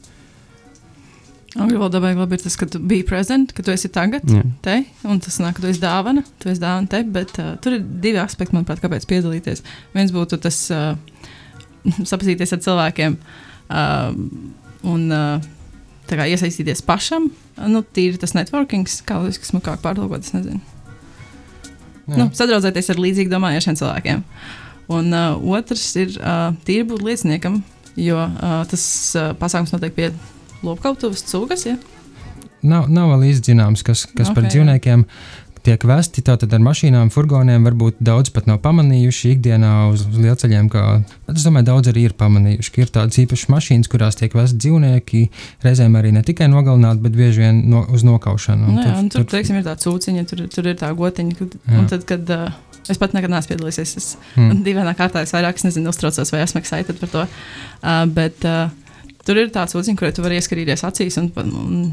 [1.58, 4.44] Angļu valodā beigas labi ir tas, ka tu biji prezidents, ka tu esi tagad Jā.
[4.62, 4.76] te,
[5.10, 7.82] un tas nāk, ka tu esi dāvana, tu esi dāvana te, bet uh, tur ir
[8.04, 9.64] divi aspekti, manuprāt, kāpēc piedalīties.
[9.96, 10.92] Viens būtu tas uh,
[12.12, 14.12] sapazīties ar cilvēkiem uh,
[14.92, 15.50] un uh,
[16.18, 17.28] kā, iesaistīties pašam.
[17.70, 20.60] Nu, tīri tas networkings, kā liekas, kas kā pārlūkot, es nezinu.
[22.10, 22.16] Jā.
[22.18, 24.24] Nu, sadraudzēties ar līdzīgi domājošiem cilvēkiem.
[24.90, 27.60] Un uh, otrs ir uh, tīri būt lieciniekam,
[28.00, 28.84] jo uh, tas
[29.14, 30.10] uh, pasākums notiek pie
[30.66, 31.68] lopkautuvas cūkas.
[31.68, 31.76] Ja?
[32.66, 35.06] Nav, nav vēl izzināms, kas, kas okay, par dzīvniekiem
[35.66, 37.64] tiek vesti tātad ar mašīnām, furgoniem.
[37.68, 40.70] Varbūt daudz pat nav pamanījuši ikdienā uz, uz lielceļiem.
[40.72, 40.84] Kā,
[41.32, 45.22] es domāju, daudz arī ir pamanījuši, ka ir tādas īpašas mašīnas, kurās tiek vesti dzīvnieki.
[45.66, 48.66] Reizēm arī ne tikai nogalināti, bet bieži vien no, uz nokaušanu.
[48.70, 51.38] Un, nu, jā, tur, tur, tur, teiksim, ir tā cūciņa, tur, tur ir tā gotiņa.
[51.40, 53.96] Kad, un tad, kad, uh, Es pat nekad neesmu piedalījies.
[54.00, 54.06] Es
[54.40, 54.62] mm.
[54.66, 57.24] dīvainā kārtā es vairāk es nezinu, uztraucos vai esmu excited par to.
[57.80, 58.72] Uh, bet uh,
[59.26, 61.84] tur ir tāds uziņš, kurai tu vari ieskatīties acīs un, un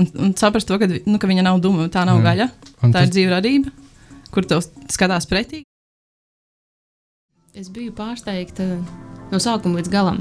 [0.00, 2.26] un, un saprast to, ka, nu, ka viņa nav duma, tā nav Jā.
[2.30, 2.50] gaļa.
[2.82, 3.08] Un tā tas...
[3.08, 3.72] ir dzīva radība,
[4.34, 5.62] kur tev skatās pretī.
[7.54, 8.64] Es biju pārsteigta
[9.30, 10.18] no sākuma līdz galam.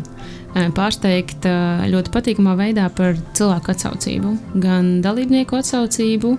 [0.78, 1.54] Pārsteigta
[1.90, 6.36] ļoti patīkamā veidā par cilvēku atsaucību, gan dalībnieku atsaucību.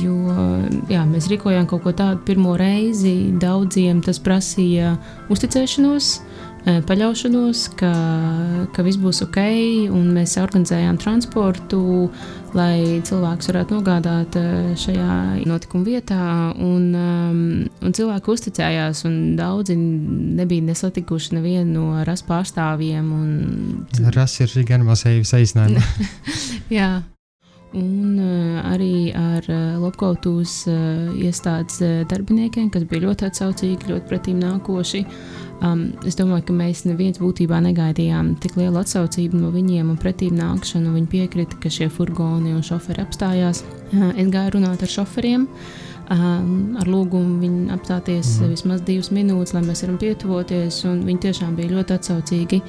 [0.00, 0.14] Jo
[0.88, 3.34] jā, mēs rīkojām kaut ko tādu pirmo reizi.
[3.36, 4.94] Daudziem tas prasīja
[5.28, 6.08] uzticēšanos,
[6.66, 7.92] paļaušanos, ka,
[8.74, 9.38] ka viss būs ok,
[9.94, 12.08] un mēs organizējām transportu,
[12.56, 14.38] lai cilvēks varētu nogādāt
[14.82, 16.20] šajā notikuma vietā.
[16.58, 16.90] Un,
[17.70, 23.12] un cilvēki uzticējās, un daudzi nebija nesatikuši nevienu no RAS pārstāvjiem.
[23.14, 24.10] Un...
[24.16, 25.92] RAS ir gan mazais aicinājums.
[26.78, 26.96] Jā.
[27.76, 34.38] Un uh, arī ar uh, uh, iestādes uh, darbiniekiem, kas bija ļoti atsaucīgi, ļoti pretīm
[34.40, 35.02] nākoši.
[35.64, 40.36] Um, es domāju, ka mēs neviens būtībā negaidījām tik lielu atsaucību no viņiem un pretīm
[40.36, 40.92] nākšanu.
[40.98, 43.62] Viņi piekrita, ka šie furgoni un šoferi apstājās.
[43.92, 45.46] Uh, es gāju runāt ar šoferiem.
[46.12, 48.52] Um, ar lūgumu viņu apstāties mm.
[48.52, 50.82] vismaz divas minūtes, lai mēs varam pietuvoties.
[50.86, 52.60] Viņi tiešām bija ļoti atsaucīgi.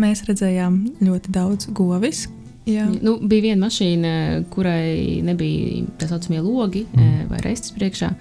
[0.00, 2.28] Mēs redzējām ļoti daudz govis,
[2.68, 2.84] Jā.
[3.02, 4.10] Nu, bija viena mašīna,
[4.52, 7.24] kurai nebija tā saucamie logi mm.
[7.32, 8.12] vai reizes priekšā.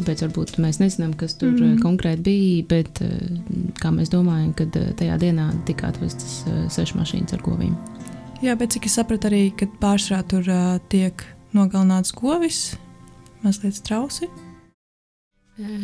[0.00, 1.80] Tāpēc varbūt mēs nezinām, kas tur mm.
[1.82, 2.62] konkrēti bija.
[2.70, 3.02] Bet
[3.82, 6.38] kā mēs domājam, kad tajā dienā tika atvestas
[6.72, 7.74] sešas mašīnas ar govīm.
[8.40, 9.42] Jā, bet cik es sapratu, arī
[9.82, 11.20] pārsvarā tur uh, tiek
[11.52, 12.62] nogalināts govis,
[13.44, 14.30] mazliet strausi.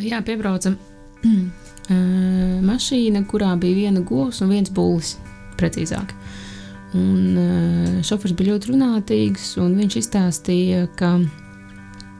[0.01, 0.79] Jā, piebraucam.
[2.71, 5.17] mašīna, kurā bija viena govs un viens būlis,
[5.61, 6.17] precīzāk.
[6.97, 11.46] Un šofers bija ļoti runātīgs, un viņš izstāstīja, ka uh,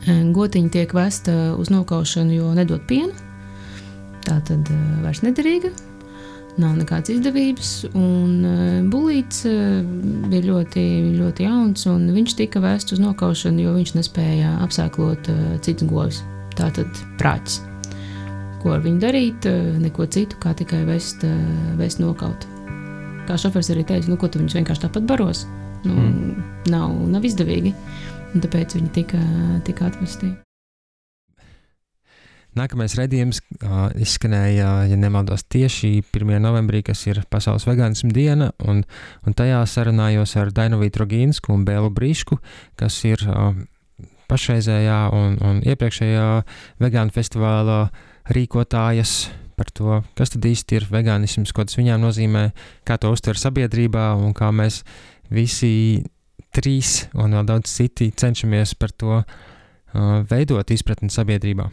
[0.07, 3.13] gotiņa tiek vesta uz nokaušanu, jo nedod pienu.
[4.27, 5.71] Tā tad uh, vairs nederīga,
[6.59, 7.71] nav nekādas izdevības.
[7.93, 9.85] Un uh, bulīts uh,
[10.31, 10.87] bija ļoti,
[11.21, 16.21] ļoti jauns, un viņš tika vests uz nokaušanu, jo viņš nespēja apsēklot uh, citas govis.
[16.57, 17.61] Tā tad prāķis.
[18.63, 19.47] Ko ar viņu darīt?
[19.47, 21.41] Uh, neko citu, kā tikai vest, uh,
[21.79, 22.49] vest nokaut
[23.27, 25.45] kā šofers arī teica, nu, ko tu viņus vienkārši tāpat baros.
[25.87, 26.47] Nu, mm.
[26.73, 27.73] nav, nav izdevīgi.
[28.35, 29.21] Un tāpēc viņi tika,
[29.67, 30.33] tika atvesti.
[32.57, 36.39] Nākamais redzējums uh, izskanēja, ja nemaldos, tieši 1.
[36.41, 38.81] novembrī, kas ir Pasaules vegānismu diena, un,
[39.29, 42.39] un tajā sarunājos ar Dainovītu Rogīnsku un Bēlu Brīšku,
[42.81, 43.51] kas ir uh,
[44.31, 46.29] pašreizējā un, un iepriekšējā
[46.81, 47.83] vegānu festivāla
[48.33, 49.19] rīkotājas
[49.57, 52.49] par to, kas tad īsti ir vegānisms, ko tas viņām nozīmē,
[52.89, 54.83] kā to uztver sabiedrībā un kā mēs
[55.33, 56.05] visi
[56.57, 59.27] trīs un vēl daudz citi cenšamies par to uh,
[60.31, 61.69] veidot izpratni sabiedrībā.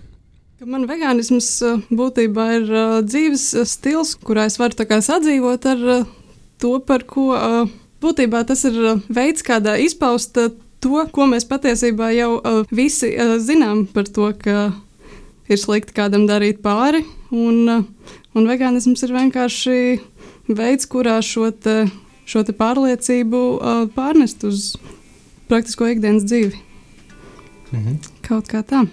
[0.64, 1.48] Man vegānisms
[1.92, 6.06] būtībā ir uh, dzīves stils, kurā es varu sadzīvot ar uh,
[6.64, 7.66] to, par ko uh,
[8.04, 10.54] būtībā tas ir uh, veids, kādā izpaust uh,
[10.84, 14.72] to, ko mēs patiesībā jau uh, visi uh, zinām par to, ka
[15.52, 17.04] ir slikti kādam darīt pāri.
[17.34, 17.88] Un,
[18.34, 19.78] un vegānisms ir vienkārši
[20.54, 21.50] veids, kurā šo,
[22.26, 24.74] šo pārliecību uh, pārnest uz
[25.50, 26.60] praktisko ikdienas dzīvi.
[27.74, 27.98] Mhm.
[28.26, 28.86] Kaut kā tā.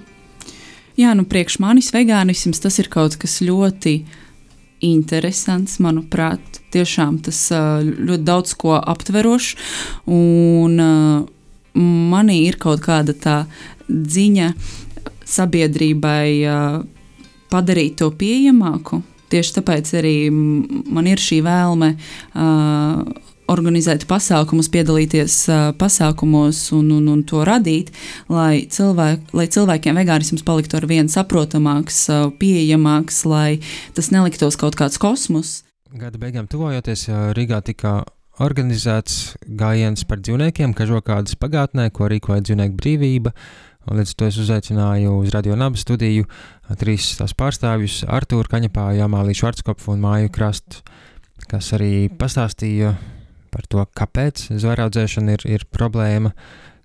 [0.99, 4.03] Jā, nu priekš manis vegānisms tas ir kaut kas ļoti
[4.85, 6.41] interesants, manuprāt.
[6.75, 9.55] Tiešām tas ļoti daudz ko aptverošs.
[10.13, 10.77] Un
[12.11, 13.37] manī ir kaut kāda tā
[13.89, 14.53] ziņa,
[15.31, 16.29] sabiedrībai
[17.51, 19.03] padarīt to pieejamāku.
[19.31, 23.03] Tieši tāpēc arī man ir šī vēlme uh,
[23.51, 27.93] organizēt pasākumus, piedalīties uh, pasākumos un, un, un to radīt,
[28.31, 33.61] lai, cilvēk, lai cilvēkiem vegānisms paliktu ar vien saprotamāks, uh, pieejamāks, lai
[33.97, 35.61] tas neliktos kaut kāds kosmos.
[35.91, 38.01] Gada beigām tuvojoties, Rīgā tika
[38.41, 43.35] organizēts gājiens par dzīvniekiem, kažokādas pagātnē, ko rīkoja dzīvnieku brīvība.
[43.35, 46.27] Uh, Līdz to es uzaicināju uz Radio Naba studiju
[46.81, 50.83] trīs tās pārstāvjus- Artūru Kaņepāju, Amāliju Švartskopu un Māju Krastu,
[51.49, 52.93] kas arī pastāstīja
[53.51, 56.35] par to, kāpēc zvēraudzēšana ir, ir problēma,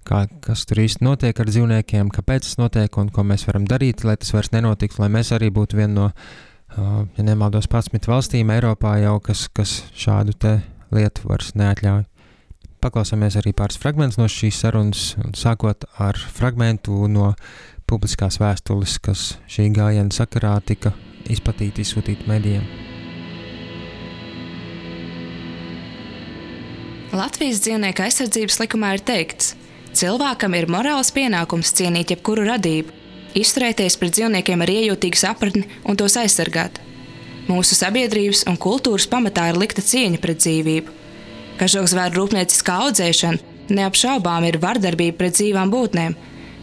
[0.08, 4.06] kā, kas tur īsti notiek ar dzīvniekiem, kāpēc tas notiek un ko mēs varam darīt,
[4.08, 6.10] lai tas vairs nenotiktu, lai mēs arī būtu viena no,
[7.18, 10.34] ja nemaldos, 11 valstīm Eiropā jau, kas, kas šādu
[10.96, 12.06] lietu vairs neatļauj.
[12.86, 17.32] Paklausāmies arī pāris fragmentus no šīs sarunas, sākot ar fragmentu no
[17.90, 20.92] publiskās vēstules, kas šī gājiena sakarā tika
[21.26, 22.68] izplatīta, izsūtīta medijiem.
[27.16, 32.94] Latvijas dzīvnieku aizsardzības likumā ir teikts, ka cilvēkam ir morāls pienākums cienīt jebkuru radību,
[33.34, 36.78] izturēties pret dzīvniekiem ar iejūtīgu sapratni un tos aizsargāt.
[37.50, 41.02] Mūsu sabiedrības un kultūras pamatā ir likta cieņa pret dzīvību
[41.56, 46.16] Kažokzvēru rūpnieciskā audzēšana neapšaubām ir vardarbība pret dzīvām būtnēm.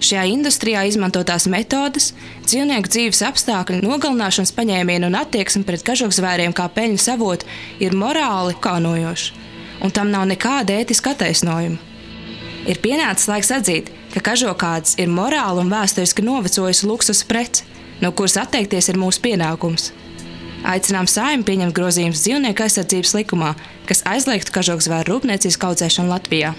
[0.03, 2.11] Šajā industrijā izmantotās metodes,
[2.45, 7.49] dzīvnieku dzīves apstākļu, nogalināšanas paņēmienu un attieksme pret kažokzvēriem kā peļņas avotu
[7.81, 9.39] ir morāli kaunojoša,
[9.87, 11.79] un tam nav nekāda ētiska attaisnojuma.
[12.67, 17.65] Ir pienācis laiks atzīt, ka kažokāds ir morāli un vēsturiski novecojusi luksus prece,
[18.03, 19.93] no kuras atteikties ir mūsu pienākums.
[20.63, 23.49] Aicinām sājumu pieņemt grozījumus dzīvnieku aizsardzības likumā,
[23.89, 26.53] kas aizliegtu kažoku zvēru rūpniecisku audzēšanu Latvijā.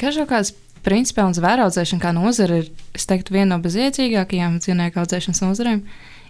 [0.00, 0.54] Kažokās
[0.86, 5.82] principā un zvēru audzēšana kā nozara ir, es teiktu, viena no bezjēdzīgākajām dzīvnieku audzēšanas nozarēm.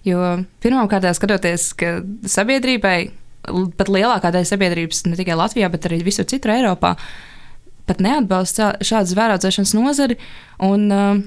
[0.07, 0.33] Jo
[0.63, 2.01] pirmkārt, skatoties, ka
[2.31, 2.99] sabiedrībai,
[3.79, 6.97] pat lielākā daļa sabiedrības, ne tikai Latvijā, bet arī visur citur Eiropā,
[7.87, 10.19] pat neatbalsta šādu zvēru audzēšanas nozari.
[10.67, 11.25] Un, uh,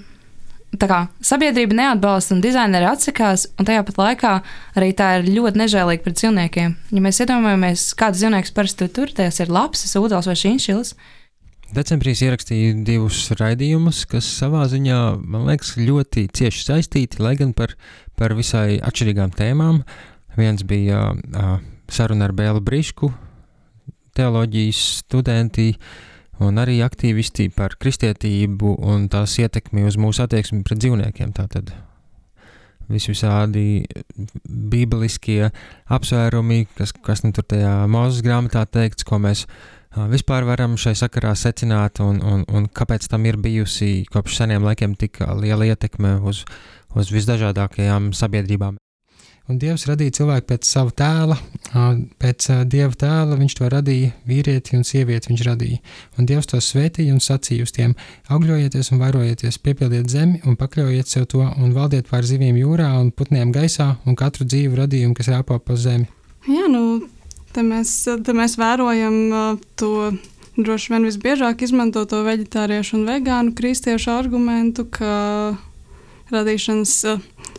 [0.77, 4.33] tā kā sabiedrība neatbalsta un dizaineri atsakās, un tajā pat laikā
[4.77, 6.75] arī tā ir ļoti nežēlīga pret dzīvniekiem.
[6.93, 10.93] Ja mēs iedomājamies, kāds dzīvnieks parasti tur turēties, ir labs, ūdens vai šīņšils.
[11.73, 17.75] Decembrī ierakstīju divus raidījumus, kas savā ziņā, man liekas, ļoti cieši saistīti, lai gan par,
[18.17, 19.83] par visai atšķirīgām tēmām.
[20.37, 21.57] Viens bija uh,
[21.89, 23.11] saruna ar Bēlu Brišku,
[24.17, 26.09] teoloģijas studenti, uh,
[26.43, 31.33] un arī aktīvisti par kristietību un tās ietekmi uz mūsu attieksmi pret dzīvniekiem.
[31.35, 31.73] Tātad
[32.89, 33.85] visvisādi
[34.49, 35.51] bībeliskie
[35.93, 39.45] apsvērumi, kas, kas nu tur tajā mūzes grāmatā teikts, ko mēs
[40.09, 44.97] vispār varam šai sakarā secināt, un, un, un kāpēc tam ir bijusi kopš seniem laikiem
[44.99, 46.43] tik liela ietekme uz,
[46.95, 48.79] uz visdažādākajām sabiedrībām.
[49.49, 51.35] Un Dievs radīja cilvēku pēc sava tēla,
[52.21, 55.79] pēc Dieva tēla viņš to radīja, vīrieti un sievieti viņš radīja.
[56.21, 57.95] Un Dievs to svētīja un sacīja uz tiem:
[58.29, 63.09] augļojieties un vairojieties, piepildiet zemi un pakļaujiet sev to, un valdiet pār zivīm jūrā un
[63.09, 66.05] putniem gaisā un katru dzīvu radījumu, kas rāpo pa zemi.
[66.45, 67.01] Jā, nu,
[67.55, 69.17] te mēs, te mēs vērojam
[69.81, 70.11] to
[70.61, 75.57] droši vien visbiežāk izmantoto veģetāriešu un vegānu kristiešu argumentu, ka
[76.29, 76.95] radīšanas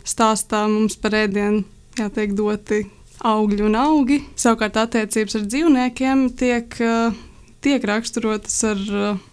[0.07, 1.65] stāstā mums par ēdienu
[2.01, 2.83] jātiek doti
[3.27, 4.19] augļi un augi.
[4.39, 7.19] Savukārt attiecības ar dzīvniekiem tiek, eh,
[7.61, 9.25] tiek raksturotas ar eh,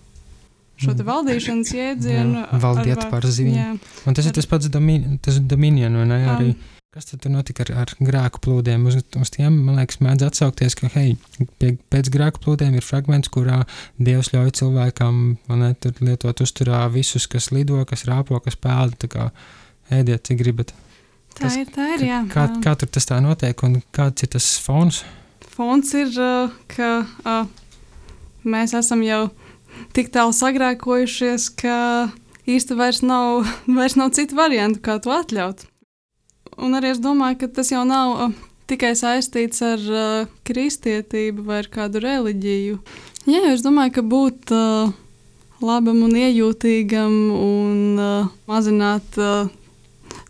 [0.79, 2.43] šo valdīšanas jēdzienu.
[2.43, 3.79] Jā, valdiet ar, par zivīm.
[4.07, 5.19] Un tas ir tas pats domin,
[5.51, 6.19] dominion, vai ne?
[6.35, 6.51] Arī,
[6.95, 8.87] kas tad notika ar, ar grēku plūdiem?
[8.91, 11.17] Uz, uz tiem, man liekas, mēdz atsaukties, ka, hei,
[11.59, 13.65] pie, pēc grēku plūdiem ir fragments, kurā
[13.99, 15.73] Dievs ļauj cilvēkam, ne,
[16.05, 19.31] lietot uzturā visus, kas lido, kas rāpo, kas pēda, tā kā
[19.95, 20.77] ēdiet, cik gribat.
[21.39, 22.23] Tā tas, ir, tā ir, jā.
[22.33, 25.05] Kā, kā tur tas tā notiek un kāds ir tas fons?
[25.55, 26.11] Fons ir,
[26.75, 26.89] ka
[28.43, 29.29] mēs esam jau
[29.95, 31.79] tik tālu sagrēkojušies, ka
[32.49, 33.47] īsti vairs nav,
[33.79, 35.63] vairs nav citu variantu, kā to atļaut.
[36.59, 38.33] Un arī es domāju, ka tas jau nav
[38.69, 42.81] tikai saistīts ar uh, kristietību vai ar kādu reliģiju.
[43.29, 44.91] Jā, es domāju, ka būt uh,
[45.63, 49.47] labam un iejūtīgam un uh, mazināt uh,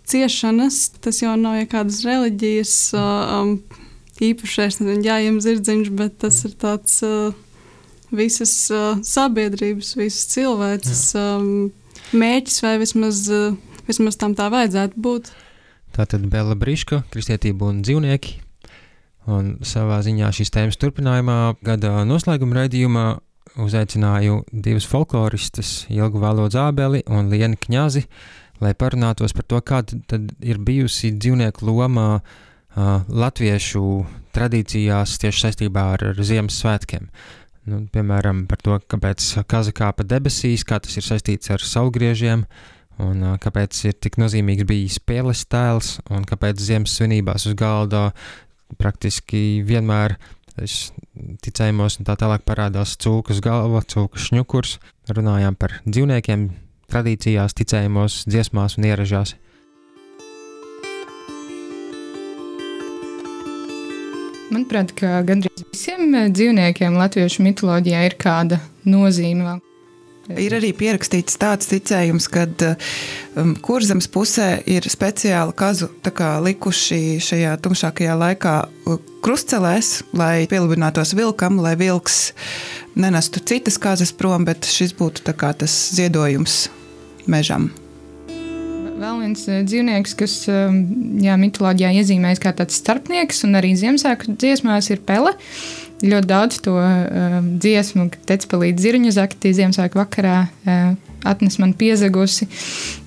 [0.09, 3.59] ciešanas, tas jau nav ja kādas reliģijas um,
[4.24, 7.36] īpašais, nezinu, jājiem zirdziņš, bet tas ir tāds uh,
[8.14, 11.68] visas uh, sabiedrības, visas cilvēces um,
[12.16, 13.54] mēķis vai vismaz, uh,
[13.88, 15.30] vismaz tam tā vajadzētu būt.
[15.96, 18.36] Tā tad Bela Briška, kristietība un dzīvnieki.
[19.28, 23.06] Un savā ziņā šīs tēmas turpinājumā gada noslēguma raidījumā
[23.61, 28.04] uzaicināju divus folkloristus, Ilgu Valodu Zābeli un Lienu Kņazi,
[28.62, 33.82] lai parunātos par to, kāda tad ir bijusi dzīvnieku loma uh, latviešu
[34.36, 37.09] tradīcijās tieši saistībā ar, ar Ziemassvētkiem.
[37.68, 42.46] Nu, piemēram, par to, kāpēc kaza kāpa debesīs, kā tas ir saistīts ar saulgriežiem,
[43.04, 48.09] un uh, kāpēc ir tik nozīmīgs bijis spēles tēls, un kāpēc Ziemassvētku svinībās uz galda
[48.78, 50.16] praktiski vienmēr
[51.44, 54.78] ticējumos un tā tālāk parādās cūkas galva, cūkas šņukurs.
[55.14, 56.48] Runājām par dzīvniekiem,
[56.89, 59.36] tradīcijās, ticējumos, dziesmās un ieražās.
[64.49, 69.59] Manuprāt, ka gandrīz visiem dzīvniekiem latviešu mitoloģijā ir kāda nozīme.
[70.28, 75.89] Ir arī pierakstīts tāds ticējums, ka um, kurzemes pusē ir speciāli kazu
[76.45, 82.34] likuši šajā tumšākajā laikā uh, krustcelēs, lai pielūdinātos vilkam, lai vilks
[82.97, 86.66] nenestu citas kazas prom, bet šis būtu tas ziedojums
[87.30, 87.68] mežam.
[88.98, 90.78] Vēl viens eh, dzīvnieks, kas eh,
[91.22, 95.36] jā, mitoloģijā iezīmējas kā tāds starpnieks, un arī Ziemassvētku dziesmās ir pele.
[95.98, 100.92] Ļoti daudz to uh, dziesmu, kad teica palīdz zirņu zakti, Ziemassvētku vakarā uh,
[101.26, 102.46] atnes man piezagusi.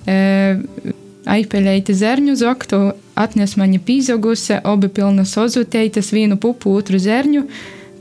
[0.04, 0.92] Uh,
[1.32, 2.80] Aipeļeita zerņu zoktu,
[3.16, 7.46] atnes man pīzoguse, obi pilna sozuteitas, vienu pupu, otru zerņu,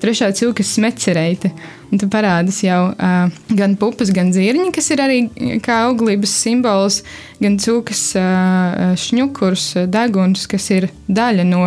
[0.02, 1.52] trešā cilkas smecerēta.
[1.92, 5.20] Un tur parādās jau uh, gan pupas, gan zirņi, kas ir arī
[5.64, 7.02] kā auglības simbols,
[7.42, 11.66] gan cūkas uh, šņukurs, deguns, kas ir daļa no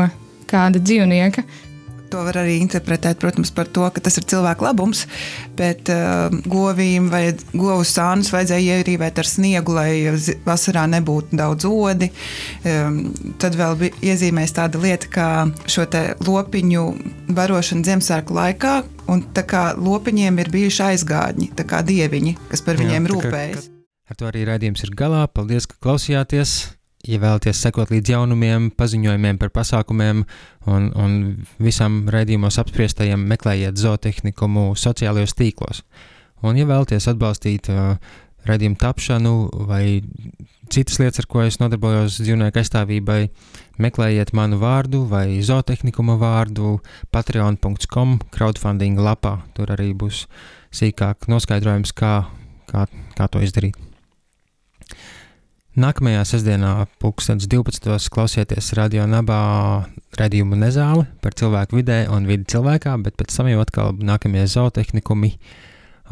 [0.51, 1.45] kāda dzīvnieka.
[2.15, 5.05] To var arī interpretēt, protams, par to, ka tas ir cilvēku labums,
[5.59, 9.91] bet uh, govīm vai govu sānus vajadzēja ierīvēt ar sniegu, lai
[10.47, 12.11] vasarā nebūtu daudz odi.
[12.63, 13.01] Um,
[13.43, 15.29] tad vēl bija iezīmēs tāda lieta, kā
[15.67, 15.89] šo
[16.25, 16.87] lopiņu
[17.35, 18.77] barošanu Ziemassvētku laikā,
[19.11, 23.69] un tā kā lopiņiem ir bijuši aizgādņi, tā kā dieviņi, kas par viņiem Jā, rūpējas.
[24.05, 25.25] Ar to arī raidījums ir galā.
[25.33, 26.59] Paldies, ka klausījāties!
[27.09, 30.25] Ja vēlaties sekot līdz jaunumiem, paziņojumiem par pasākumiem
[30.71, 31.17] un, un
[31.63, 34.49] visam raidījumos apspriestajiem, meklējiet zootehniku
[34.79, 35.85] sociālajos tīklos.
[36.45, 37.97] Un, ja vēlaties atbalstīt uh,
[38.49, 39.35] raidījumu tapšanu
[39.69, 40.03] vai
[40.73, 43.21] citas lietas, ar ko es nodarbojos dzīvnieku aizstāvībai,
[43.83, 46.79] meklējiet manu vārdu vai zootehnikuma vārdu
[47.15, 49.39] patreon.com crowdfunding lapā.
[49.57, 50.25] Tur arī būs
[50.75, 52.15] sīkāk noskaidrojums, kā,
[52.71, 52.87] kā,
[53.17, 53.94] kā to izdarīt.
[55.75, 58.07] Nākamajā sestdienā, 2012.
[58.15, 59.39] klausieties radio nabā
[60.15, 65.33] redzējumu nezāli par cilvēku vidē un vidi cilvēkā, bet pēc tam jau atkal nākamie zootehnikumi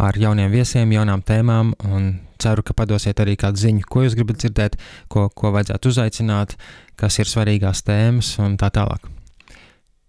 [0.02, 2.08] ar jauniem viesiem, jaunām tēmām un
[2.42, 4.74] ceru, ka padosiet arī kādu ziņu, ko jūs gribat dzirdēt,
[5.06, 6.56] ko, ko vajadzētu uzaicināt,
[6.98, 9.06] kas ir svarīgās tēmas un tā tālāk.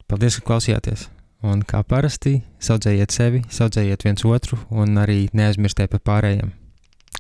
[0.10, 1.12] Paldies, ka klausījāties!
[1.46, 6.50] Un kā parasti, saudzējiet sevi, saudzējiet viens otru un arī neaizmirstiet par pārējiem.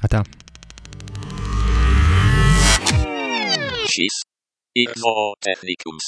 [0.01, 0.23] Atā!
[3.93, 4.15] Šis
[4.83, 6.05] ir zootehnikums.